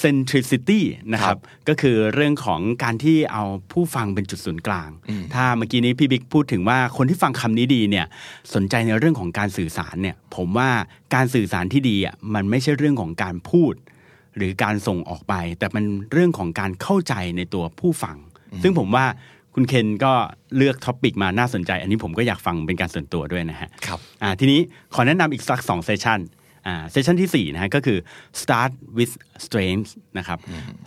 [0.03, 0.81] centricity
[1.13, 4.89] นะคครัรับบก็คือเรื่องของการที่เอาผู้ฟังเป็นจุดศูนย์กลาง
[5.33, 8.05] ถ้าเมื่อกี้นี้พี่บิ๊กพูดถึงว่าคนที่ฟังคำนี้ดีเนี่ย
[8.53, 10.69] สนใจในเรื่องของการสื่อสารเนี่ยผมว่า
[11.15, 13.73] การสื่อสารที่ดีอะมันไม่ใช่เรื่องของการพูด
[14.37, 18.17] หรือการส่งออกไป แต่มันเรื่องของการเข้าใจในตัวผู้ฟัง
[18.63, 19.05] ซึ่งผมว่า
[19.53, 20.13] คุณเคนก็
[20.57, 24.59] เลือก topic มาน่าสนใจ อันนี้ผมก็อยากฟังเป็นการส่วนตัวด้วยนะฮะครับอ่าทีนี้
[24.93, 26.46] ขอแนะนำอีกสักสอง session อ่า
[26.91, 27.99] session ที่4นะฮะก็คือ
[28.41, 29.13] start with
[29.45, 30.39] strength นะครับ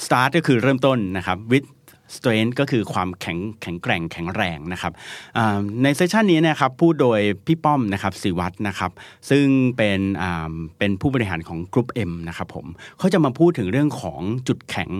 [0.05, 1.69] start ก็คือเริ่มต้นนะครับ with
[2.16, 4.93] strength ก็คือความแข็งแข็งแกร่งแข็งแรงนะครับ
[5.37, 8.90] อ่าใน session นี้นะครับพูดโดยพี่ป้อมนะครับสิวัตรนะครับ
[9.31, 12.66] ซึ่งเป็นอ่าเป็นผู้บริหารของกรุ๊ป M นะครับผม
[12.99, 14.90] เขาจะมาพูดถึงเรื่องของจุดแข็ง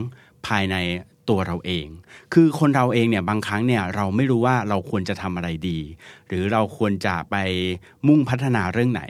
[0.47, 0.77] ภายใน
[1.31, 1.87] ตัวเราเอง
[2.35, 5.79] คือคนเราเองเนี่ยบางครั้งเนี่ยเราไม่รู้ว่าเราควรจะทำอะไรดี
[6.29, 7.37] หรือเราควรจะไป
[8.07, 9.03] มุ่งพัฒนาเรื่องไหน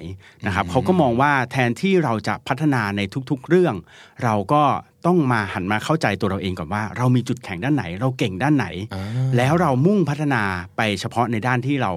[0.47, 3.75] นะครับเขาก็มองว่าแทนที่เราจะพัฒนาในทุกๆเรื่อง
[4.25, 4.63] เราก็
[5.07, 8.67] ต้องมาหันมาเข้าใจตัวเราเองก่อนว่า เรามีจุดแข็งด้านไหน เราเก่งด้านไหน
[9.37, 10.43] แล้วเรามุ่งพัฒนา
[10.77, 11.93] ไปเฉพาะในด้านที่เรา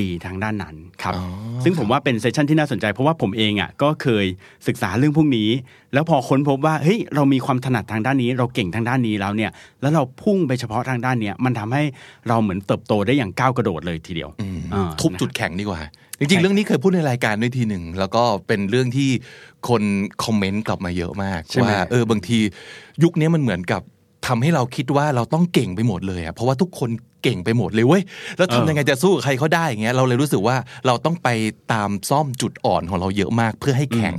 [0.00, 1.24] ดีทางด้านนั้นครับอ๋อ
[1.64, 4.26] ซึ่งผมว่าเป็นเซสชันที่น่าสนใจ เพราะว่าผมเองอะก็เคย
[4.66, 5.48] ศึกษาเรื่องพวกนี้
[5.94, 11.82] แล้วพอค้นพบว่าเฮ้ยเรามีความถนัดทางด้านนี้ เราเก่งทางด้านนี้แล้วเนี่ยแล้วเราพุ่งไปเฉพาะทางด้านเนี้ยมันทำให้
[12.28, 14.30] เราเหมือนเติบโตได้อย่างก้าวกระโดดเลยทีเดียว
[14.74, 15.80] อ่าทุบจุดแข็งดีกว่า
[16.18, 19.10] จริงๆ เรื่องนี้เคยพูดในรายการด้วยทีหนึ่ง แล้วก็เป็นเรื่องที่
[19.68, 19.82] คน
[20.24, 22.38] คอมเมนต์กลับมาเยอะมากใช่ไหมว่าเออบางที
[23.02, 23.82] ยุคนี้มันเหมือนกับ
[24.28, 26.90] ทำให้เราคิดว่าเราต้องเก่งไปหมดเลยอะเพราะว่าทุกคน
[27.24, 28.02] เก่งไปหมดเลยเว้ย
[28.36, 31.28] แล้วทำยังไงจะสู้กับใครเขาได้อย่างเงี้ยเราเลยรู้สึกว่าเราต้องไป
[31.72, 34.16] ตามซ่อมจุดอ่อนของเราเยอะมากเพื่อให้แข็ง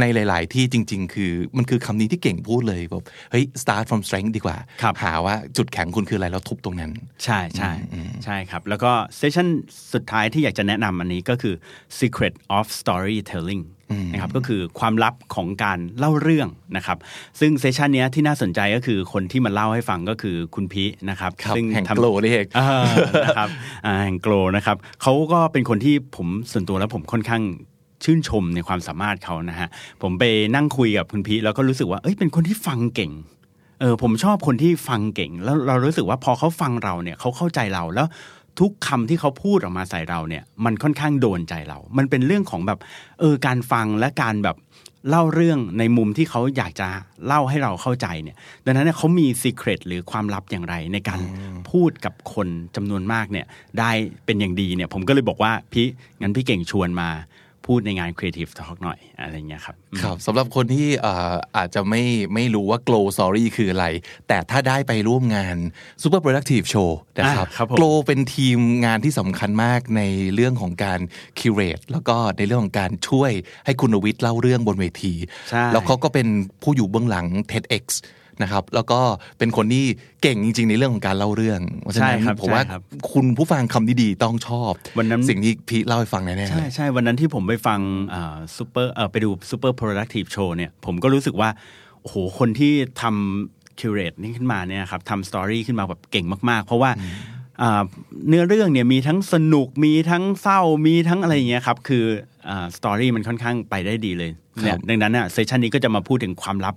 [0.00, 6.90] ในหลาย ๆ ที่จริง ๆ คือมันคือคำนี้ที่เก่งพูดเลยแบบเฮ้ย start from strength ดีกว่าครับหาว่าจุดแข็งคุณคืออะไรแล้วทุบตรงนั้น
[7.24, 7.72] ใช่ใช่
[8.24, 9.48] ใช่ครับ แล้วก็เซสชัน
[9.94, 11.54] สุดท้ายที่อยากจะแนะนำอันนี้ก็คือ
[11.98, 13.62] secret of storytelling
[14.12, 16.98] นะครับก็คือความลับของการเล่าเรื่องนะครับ
[17.40, 22.68] ซึ่งเซสชันเนี้ยที่น่าสนใจก็คือคนที่มาเล่าให้ฟังก็คือคุณพินะครับครับซึ่งแห่งทำโกลนี่เองอ่า
[23.24, 23.48] นะครับ
[23.86, 27.42] อ่าแห่งโกลนะครับเขาก็เป็นคนที่ผมส่วนตัวแล้วผมค่อนข้าง
[28.04, 29.68] ชื่นชมในความสามารถเขานะฮะ
[30.02, 33.12] ผมไปนั่งคุยกับคุณพีแล้วก็รู้สึกว่าเอ้ยเป็นคนที่ฟังเก่ง
[33.80, 38.06] เออผมชอบคนที่ฟังเก่ง แล้วเรารู้สึกว่าพอเขาฟังเราเนี่ยเขาเข้าใจเราแล้ว
[38.60, 42.78] ทุกคำที่เขาพูดออกมาใส่เราเนี่ย มันค่อนข้างโดนใจเรา มันเป็นเรื่องของแบบ
[43.20, 44.56] เออการฟังและการแบบ
[45.10, 46.88] เล่าเรื่องในมุมที่เขาอยากจะ
[47.26, 51.20] เล่าให้เราเข้าใจเนี่ย ดังนั้นเนี่ยเขามีซีเครตหรือความลับอย่างไร ในการ
[51.70, 53.46] พูดกับคนจำนวนมากเนี่ย
[53.78, 53.90] ได้
[54.26, 55.86] เป็นอย่างดีเนี่ย ผมก็เลยบอกว่าพี่
[56.20, 57.10] งั้นพี่เก่งชวนมา
[57.66, 62.02] พูดในงาน Creative Talk หน่อยอะไรเงี้ยครับครับสำหรับคนที่เอ่ออาจจะไม่
[62.34, 63.86] ไม่รู้ว่า Glow Story คืออะไร
[64.28, 65.56] แต่ถ้าได้ไปร่วมงาน
[66.02, 70.02] Super Productive Show นะครับอ่าครับผม Glow เป็นทีมงานที่สำคัญมากใน
[70.34, 71.00] เรื่องของการ
[71.40, 73.30] curate แล้วก็ในเรื่องของการช่วย
[73.66, 75.14] ให้คุณวิทย์เล่าเรื่องบนเวที
[75.50, 76.26] ใช่แล้วเขาก็เป็น
[76.62, 77.84] ผู้อยู่เบื้องหลัง TEDx
[78.42, 79.00] นะครับ แล้วก็
[79.38, 79.84] เป็นคนที่
[80.22, 87.80] เก่งจริง ๆ ในเรื่องของการเล่าเรื่องเพราะฉะนั้นใช่ครับผมว่าใช่ครับคุณผู้ฟังคำดีๆต้องชอบวันนั้นสิ่งที่พีทเล่าให้ฟังแน่ๆเลยใช่ใช่วันนั้นที่ผมไปฟัง
[88.56, 91.48] ซูเปอร์ไปดู Super Productive Show เนี่ยผมก็รู้สึกว่า
[92.00, 92.72] โอ้โหคนที่
[93.02, 97.35] ทำ curate นี่ขึ้นมาเนี่ยครับทำ story ขึ้นมาแบบเก่งมากๆ เพราะว่าอ่า
[98.28, 102.04] เนื้อเรื่องเนี่ยมีทั้งสนุกมีทั้งเศร้ามีทั้งอะไรอย่างเงี้ยครับคือ
[102.76, 104.30] สตอรี่มันค่อนข้างไปได้ดีเลย
[104.62, 106.76] เนี่ยดังนั้นเนี่ยเซสชันนี้ก็จะมาพูดถึงความลับ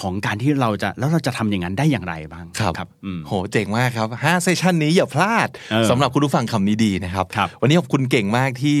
[0.00, 8.78] ของการที่เราจะแล้วเราจะทำอย่างนั้นได้อย่างไรบ้างครับอืมโหเจ๋งมากครับห้าเซสชันนี้อย่าพลาดเออสำหรับคุณผู้ฟังคำนี้ดีนะครับครับวันนี้ขอบคุณเก่งมากที่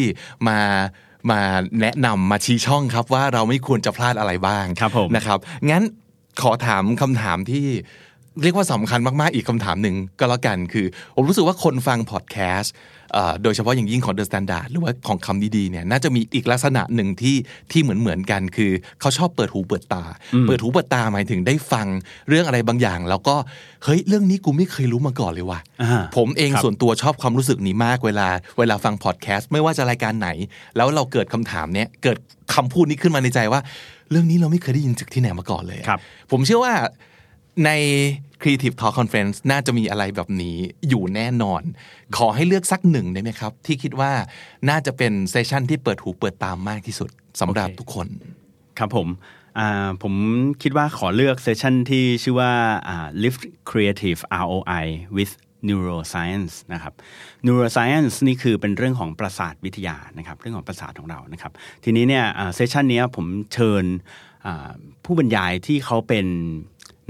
[0.48, 0.58] มา
[1.30, 1.40] มา
[1.80, 5.38] แนะนำมาชี้ช่องครับว่าเราไม่ควรจะพลาดอะไรบ้างครับผมนะครับ
[5.70, 5.82] งั้น
[6.42, 7.66] ขอถามคำถามที่
[8.42, 12.74] เรียกว่าสำคัญมากๆ อีกคำถามหนึ่งก็แล้วกันคือ ผมรู้สึกว่าคนฟังพอดแคสต์
[13.12, 17.36] เอ่อโดยเฉพาะอย่างยิ่งของ The Standard หรือว่าของคำดีๆเนี่ยน่าจะมีอีกลักษณะหนึ่งที่
[17.72, 20.04] ที่เหมือนเหมือนๆกัน คือเขาชอบเปิดหูเปิดตา
[20.46, 21.86] เปิดหูเปิดตาหมายถึงได้ฟัง
[22.28, 23.36] เรื่องอะไรบางอย่าง แล้วก็
[23.84, 30.28] เฮ้ยเรื่องนี้กูไม่เคยรู้มาก่อนเลยว่ะอ่าผมเองครับส่วนตัวชอบความรู้สึกนี้มากเวลา เวลาฟังพอดแคสต์ไม่ว่าจะรายการไหน
[30.76, 32.18] แล้วเราเกิดคำถามเนี้ยเกิด
[32.54, 33.60] คำพูดนี้ขึ้นมาในใจว่า
[34.10, 36.74] เรื่องนี้เราไม่เคยได้ยินจากที่ไหนมาก่อนเลยอะครับผมเชื่อว่า
[37.64, 37.70] ใน
[38.42, 40.56] Creative Talk Conference น่าจะมีอะไรแบบนี้
[40.88, 41.62] อยู่แน่นอน
[42.16, 44.12] ขอให้เลือกสักหนึ่งได้ไหมครับ ที่คิดว่า
[44.68, 48.06] น่าจะเป็นเซสชันที่เปิดหูเปิดตามมากที่สุดสำหรับโอเคทุกคน
[48.78, 49.08] ครับผม
[49.58, 50.14] อ่าผม
[50.62, 52.52] คิดว่าขอเลือกเซสชันที่ชื่อว่า
[52.88, 54.84] อ่า Lift Creative ROI
[55.16, 55.32] with
[55.68, 56.92] Neuroscience นะครับ
[57.46, 61.52] Neuroscience นี่คือเป็นเรื่องของประสาทวิทยานะครับ เรื่องของประสาทของเรานะครับ
[61.84, 63.84] ทีนี้เนี่ยเซสชันนี้ยผมเชิญ
[64.46, 64.70] อ่า
[65.04, 66.26] ผู้บรรยายที่เขาเป็น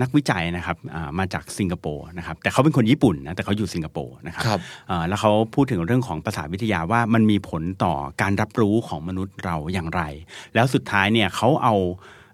[0.02, 10.02] นักวิจัยนะครับอ่ามาจากสิงคโปร์นะครับแต่เขาเป็นคนญี่ปุ่นนะแต่เขาอยู่สิงคโปร์นะครับครับอ่าแล้วเขาพูดถึงเรื่องของประสาทวิทยาว่ามันมีผลต่อการรับรู้ของมนุษย์เราอย่างไร
[10.54, 11.74] แล้วสุดท้ายเนี่ยเขาเอา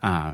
[0.05, 0.29] อา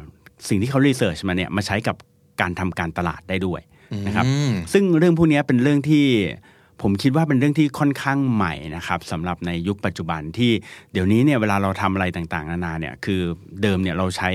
[0.49, 1.97] สิ่งที่เขารีเสิร์ชมาเนี่ยมาใช้กับ
[2.41, 3.61] การทำการตลาดได้ด้วย
[4.07, 6.07] นะครับอืมซึ่งเรื่องพวกนี้เป็นเรื่องที่
[6.83, 10.53] ผมคิดว่าเป็นเรื่องที่ค่อนข้างใหม่นะครับสำหรับในยุคปัจจุบันที่
[10.93, 13.21] เดี๋ยวนี้เนี่ยเวลาเราทำอะไรต่างๆ นานาเนี่ยคือ
[13.63, 14.31] เดิมเนี่ยเราใช้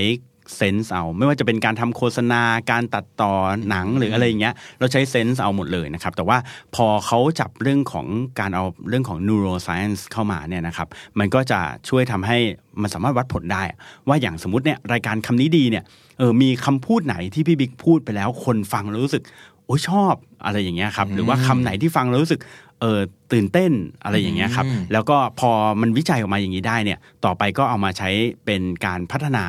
[0.56, 3.32] เซนส์เอา ไม่ว่าจะเป็นการทำโฆษณาการตัดต่อ
[3.68, 6.38] หนังหรืออะไรอย่างเงี้ยเราใช้เซนส์เอาหมดเลยนะครับ แต่ว่า
[6.74, 8.06] พอเขาจับเรื่องของ
[8.40, 12.38] การเอาเรื่องของ neuroscience เข้ามาเนี่ยนะครับมันก็จะช่วยทำให้
[12.82, 13.62] มันสามารถวัดผลได้
[14.08, 15.84] ว่าอย่างสมมติเนี่ยรายการคำนี้ดีเนี่ย
[16.18, 19.22] เออมีคำพูดไหนที่พี่บิ๊กพูดไปแล้วคนฟังแล้วรู้สึก
[19.66, 22.42] โอ้ยชอบอะไรอย่างเงี้ยครับหรือว่าคำไหนที่ฟังแล้วรู้สึก
[22.80, 23.00] เออ
[23.32, 23.72] ตื่นเต้น
[24.04, 28.10] อะไรอย่างเงี้ยครับอืมแล้วก็พอมันวิจัยออกมาอย่างนี้ได้เนี่ยต่อไปก็เอามาใช้
[28.44, 29.44] เป็นการพัฒนา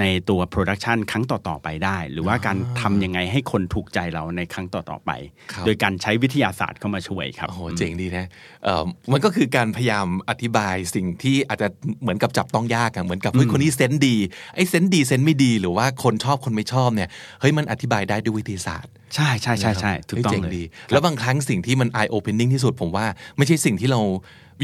[0.00, 5.10] ในตัว production ครั้งต่อๆไปได้ หรือว่าการทำยังไงให้คนถูกใจเราในครั้งต่อๆไป
[5.52, 8.26] ครับโดยการใช้วิทยาศาสตร์เข้ามาช่วยครับโอ้โหเจ๋งดีนะ
[8.64, 11.68] เอ่อมันก็คือการพยายามอธิบายสิ่งที่อาจจะ
[12.02, 14.16] เหมือนกับจับต้องยากอะเหมือนกับเฮ้ยคนนี้ sense ดี
[14.54, 17.08] ไอ้ sense ดี sense ไม่ดี หรือว่าคนชอบคนไม่ชอบเนี่ย
[17.40, 24.00] เฮ้ยมันอธิบายได้ด้วยวิทยาศาสตร์ใช่ใช่ใช่ใช่ถูกต้องฮ้จ๋เลยดีแล้วบางครั้งสิ่งที่มัน eye opening ที่สุดผมว่า ไม่ใช่สิ่งที่เรา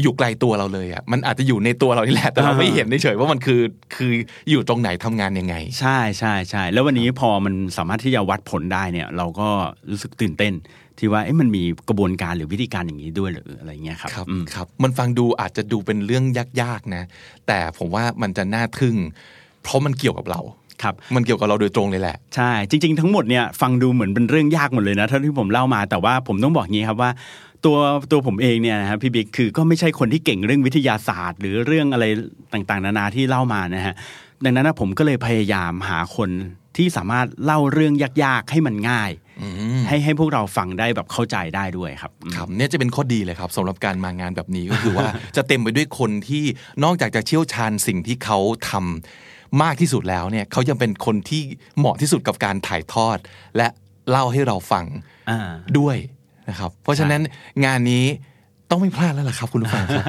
[0.01, 3.61] อยู่ไกลตัวเราเลยอะมันอาจจะอยู่ในตัวเรานี่แหละแต่เราไม่เห็นเฉยๆว่ามันคือ
[3.95, 4.11] คือ
[4.49, 9.49] อยู่ตรงไหนทำงานยังไง ใช่ใช่ใช่แล้ววันนี้พอมันสามารถที่จะวัดผลได้เนี่ยเราก็
[9.89, 10.53] รู้สึกตื่นเต้น
[10.99, 16.23] ที่ว่าเอ๊ะมันมีกระบวนการหรือวิธีการอย่างนี้ด้วยหรืออะไรเงี้ยครับครับอืมครับมันฟังดูอาจจะดูเป็นเรื่อง
[16.61, 17.03] ยากๆนะ
[17.47, 18.95] แต่ผมว่ามันจะน่าทึ่ง
[19.63, 20.41] เพราะมันเกี่ยวกับเรา
[20.83, 27.11] ครับมันเกี่ยวกับเราโดยตรงเลยแหละใช่จริง ๆ ทั้งหมดเนี่ยฟังดูเหมือนเป็นเรื่องยากหมดเลยนะเท่าที่ผมเล่ามาแต่ว่าผมต้องบอกงี้ครับว่า
[27.65, 27.77] ตัว
[28.11, 32.05] ตัวผมเองเนี่ยนะครับพี่บิ๊กคือก็ไม่ใช่คนที่เก่งเรื่องวิทยาศาสตร์ หรือเรื่องอะไร
[32.53, 33.95] ต่างๆ นานาที่เล่ามานะฮะ
[34.43, 36.29] ดังนั้นนะผมก็เลยพยายามหาคน
[36.77, 37.93] ที่สามารถเล่าเรื่อง
[38.23, 39.11] ยากๆให้มันง่าย
[39.87, 46.43] ให้ให้พวกเราฟังได้แบบเข้าใจได้ด้วยครับครับเนี่ยจะเป็นข้อดีเลยครับสำหรับการมางานแบบนี้ก็คือว่าจะเต็มไปด้วยคนที่
[46.83, 48.39] นอกจากจะเชี่ยวชาญสิ่งที่เขา
[48.69, 51.41] ทำมากที่สุดแล้วเนี่ยเขายังเป็นคนที่
[51.77, 53.17] เหมาะที่สุดกับการถ่ายทอด
[53.57, 53.67] และ
[54.09, 54.85] เล่าให้เราฟัง
[55.29, 55.39] อ่า
[55.79, 55.97] ด้วย
[56.49, 57.21] นะครับ เพราะฉะนั้น
[57.65, 58.05] งานนี้
[58.71, 60.05] ต้องไม่พลาดแล้วล่ะครับคุณผู้ฟังครับ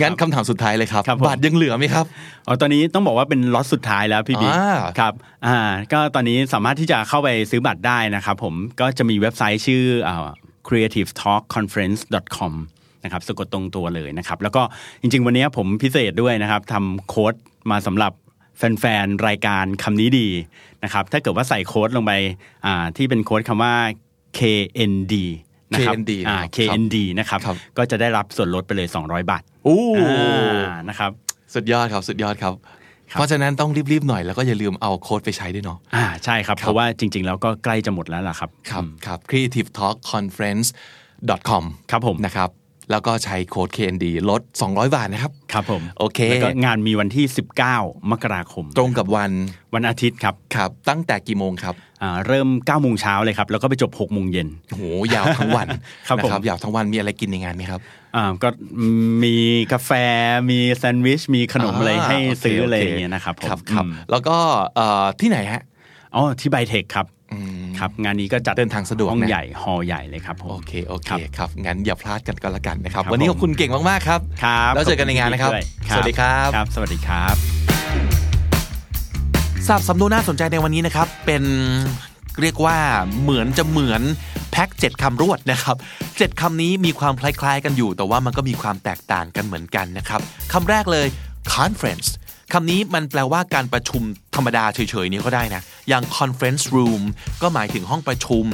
[0.00, 2.04] งั้นคำถามสุดท้ายเลยครับครับผมบัตรยังเหลือไหมครับ
[2.46, 5.14] อ๋อ ตอนนี้ต้องบอกว่าเป็นล็อตสุดท้ายแล้วพี่บิ๊กอ่าครับ
[5.46, 5.56] อ่า
[5.92, 10.28] ก็ตอนนี้สามารถที่จะเข้าไปซื้อบัตรได้นะครับผม ก็จะมีเว็บไซต์ชื่ออ่า
[10.68, 12.52] creativetalkconference.com
[13.04, 14.62] นะครับสะกดตรงตัวเลยนะครับ แล้วก็
[15.00, 17.34] จริง ๆ วันนี้ผมพิเศษด้วยนะครับทำโค้ด
[17.70, 18.12] มาสำหรับ
[18.58, 20.28] แฟนๆ รายการคำนี้ดี
[20.84, 22.12] นะครับ ถ้าเกิดว่าใส่โค้ดลงไป
[22.66, 23.74] อ่าที่เป็นโค้ดคำว่า
[24.38, 25.14] KND
[25.72, 31.10] นะครับ KND อ่านะครับ KND นะครับครับ ก็จะได้รับส่วนลดไปเลย 200 บาทอู้อ่านะครับ
[31.54, 32.54] สุดยอดครับสุดยอดครับ
[33.10, 40.68] ครับเพราะฉะนั้นต้องรีบๆหน่อยแล้วก็อย่าลืมเอาโค้ดไปใช้ด้วยเนาะอ่าใช่ครับครับ เพราะว่าจริง ๆ แล้วก็ใกล้จะหมดแล้วล่ะครับ ครับครับ creative talk conference
[41.48, 42.50] com ครับผมนะครับ
[42.92, 47.24] แล้วก็ใช้โค้ด KND ลด 200 บาทนะครับ ครับผม โอเค แล้วก็งานมีวันที่
[47.68, 49.30] 19 มกราคม ตรงกับวัน
[49.74, 54.82] วันอาทิตย์ครับ ครับ ตั้งแต่กี่โมงครับอ่าเริ่ม9โมงเช้าเลยครับ แล้วก็ไปจบ6โมงเย็นโอ้โห
[55.14, 55.66] ยาวทั้งวัน
[56.06, 57.80] ครับนะผมยาวทั้งวันมีอะไรกินในงานไหมครับ
[58.16, 58.48] อ่าก็
[59.24, 59.34] มี
[59.72, 59.90] กาแฟ
[60.50, 64.36] มีแซนด์วิช มีขนมอะไรให้าโเคซื้ออะไรโคอย่างเงี้ยนะครับผมครับครับอืมแล้วก็
[64.76, 65.62] เอ่อที่ไหนฮะ
[66.14, 67.21] อ๋อที่ไบเทคครับอืม
[67.78, 77.34] ครับงานนี้ก็จัดเดินทางสะดวกห้องนะใหญ่ฮอลล์ใหญ่เลยครับผมโอเคโอเคครับครับงั้นอย่าพลาดกันก็แล้วกันนะครับครับวันนี้ผมขอบคุณเก่งมากๆครับครับแล้วเจอกันในงานนะครับขอณสวัสดีครับครับ สวัสดีครับ
[79.66, 81.42] ทราบสำนวนน่าสนใจในวันนี้นะครับ เป็น
[82.40, 82.76] เรียกว่า
[83.22, 84.02] เหมือนจะเหมือน
[84.52, 85.76] แพ็กเจ็ดคำรวดนะครับ
[86.18, 90.20] เจ็ดคำนี้มีความคล้ายๆกันอยู่ แต่ว่ามันก็มีความแตกต่างกันเหมือนกันนะครับ
[90.52, 91.06] คำแรกเลย
[91.56, 92.08] conference
[92.52, 94.02] คำนี้มันแปลว่าการประชุม
[94.34, 97.02] ธรรมดาเฉยๆนี้ก็ได้นะ อย่าง conference room
[97.42, 98.46] ก็หมายถึงห้องประชุม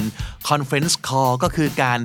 [0.49, 1.99] conference call ก็คือการ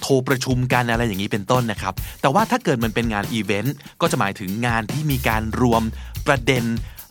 [0.00, 5.82] โทรประชุมกันอะไรอย่างนี้เป็นต้นนะครับ แต่ว่าถ้าเกิดมันเป็นงานอีเวนต์ก็จะหมายถึงงานที่มีการรวม
[6.26, 6.64] ประเด็น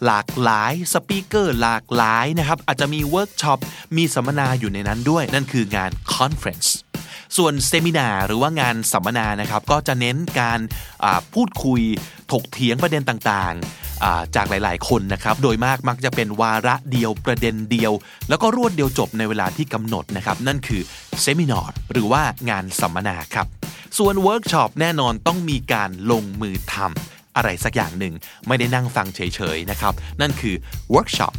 [0.05, 3.59] หลากหลาย speaker หลากหลายนะครับ อาจจะมีเวิร์กช็อป
[3.97, 6.69] มีสัมมนาอยู่ในนั้นด้วย นั่นคืองาน conference
[7.37, 10.59] ส่วน seminar หรือว่างานสัมมนานะครับก็จะเน้นการ
[11.33, 11.81] พูดคุย
[12.31, 17.93] ถกเถียงประเด็นต่างๆ จากหลายๆ คนนะครับ โดยมากมักจะเป็นวาระเดียวประเด็นเดียว
[18.29, 20.81] แล้วก็รวดเดียวจบในเวลาที่กำหนดนะครับ นั่นคือ
[21.21, 23.47] seminar หรือว่างานสัมมนาครับ
[23.97, 28.13] ส่วนเวิร์กช็อปแน่นอนต้องมีการลงมือทำอะไรสักอย่างหนึ่ง
[28.47, 30.55] ไม่ได้นั่งฟังเฉยๆนะครับ นั่นคือ
[30.91, 31.33] เวิร์กช็อป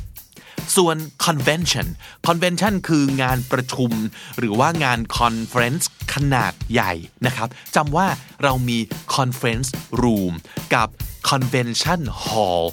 [0.77, 1.87] ส่วน convention
[2.29, 3.91] convention คืองานประชุม
[4.39, 6.93] หรือว่างาน conference ขนาดใหญ่
[7.27, 8.07] นะครับจำว่า
[8.43, 8.79] เรามี
[9.17, 9.69] conference
[10.03, 10.33] room
[10.75, 10.89] กับ
[11.31, 12.65] convention hall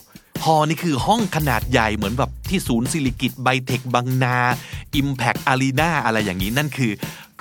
[0.44, 4.38] ฮอนี่คือห้องขนาดใหญ่เหมือนแบบที่ศูนย์สิริกิตไบเทคบางนา
[5.02, 6.92] Impact Arena อะไรอย่างนี้นั่นคือ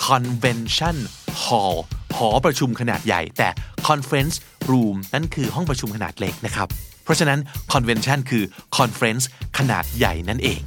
[0.07, 0.97] convention
[1.45, 1.77] hall
[2.17, 3.49] หอประชุมขนาดใหญ่ แต่
[3.89, 4.37] conference
[4.71, 6.69] room นั่นคือห้องประชุมขนาดเล็กนะครับ
[7.05, 7.39] เพราะฉะนั้น
[7.73, 8.45] convention คือ
[8.77, 9.25] conference
[9.59, 10.61] ขนาดใหญ่นั่นเอง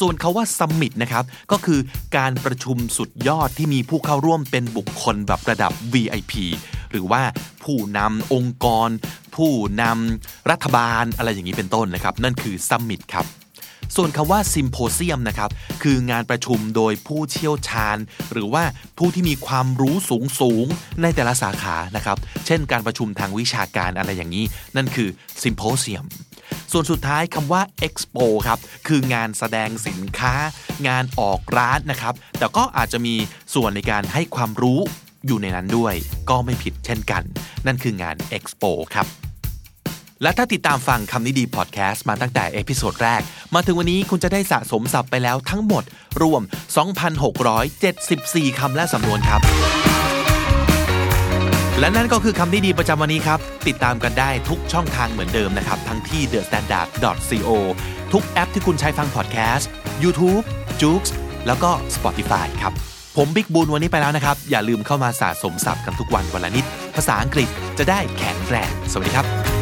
[0.00, 1.80] ส่วนคาว่า summit นะครับก็คือ
[2.16, 6.32] การประชุมสุดยอดที่มีผู้เข้าร่วมเป็นบุคคลแบบระดับ VIP
[6.90, 7.22] หรือว่า
[7.64, 8.88] ผู้นำองค์กร
[9.36, 13.26] ผู้นำรัฐบาลอะไรอย่างนี้เป็นต้นนะครับ นั่นคือ summit ครับ
[13.96, 15.50] ส่วนคำว่าซิมโพเซียมนะครับ
[15.82, 17.96] คืองานประชุมโดยผู้เชี่ยวชาญ
[18.32, 18.64] หรือว่า
[18.98, 20.66] ผู้ที่มีความรู้สูงสูง
[21.02, 24.44] ในแต่ละสาขานะครับ เช่นการประชุมทางวิชาการอะไรอย่างนี้
[24.76, 25.08] นั่นคือ
[25.42, 26.04] symposium
[26.72, 30.34] ส่วนสุดท้ายคำว่า Expo ครับ คืองานแสดงสินค้า
[30.88, 33.14] งานออกร้านนะครับ แต่ก็อาจจะมี
[33.54, 34.80] ส่วนในการให้ความรู้
[35.26, 35.94] อยู่ในนั้นด้วย
[36.30, 37.22] ก็ไม่ผิดเช่นกัน
[37.66, 39.06] นั่นคืองาน Expo ครับ
[40.22, 43.22] และถ้าติดตามฟังคำนี้ดีพอดแคสต์มาตั้งแต่ episode แรก
[43.54, 45.84] มาถึงวันนี้คุณจะได้สะสมศัพท์ไปแล้วทั้งหมด
[46.22, 46.42] รวม
[47.70, 49.40] 2,674 คำและสำนวนครับ
[51.78, 57.50] และนั่นก็คือคำนี้ดีประจำวันนี้ครับ ติดตามกันได้ทุกช่องทางเหมือนเดิมนะครับ ทั้งที่ thestandard.co
[58.12, 59.68] ทุกแอปที่คุณใช้ฟังพอดแคสต์
[60.02, 60.44] YouTube,
[60.82, 61.02] j o o x
[61.46, 62.72] แล้วก็ Spotify ครับ
[63.16, 66.64] ผมบิ๊กบูลวันนี้ไปแล้วนะครับ อย่าลืมเข้ามาสะสมศัพท์กันทุกวันวันละนิด
[66.96, 69.61] ภาษาอังกฤษจะได้แข็งแรง สวัสดีครับ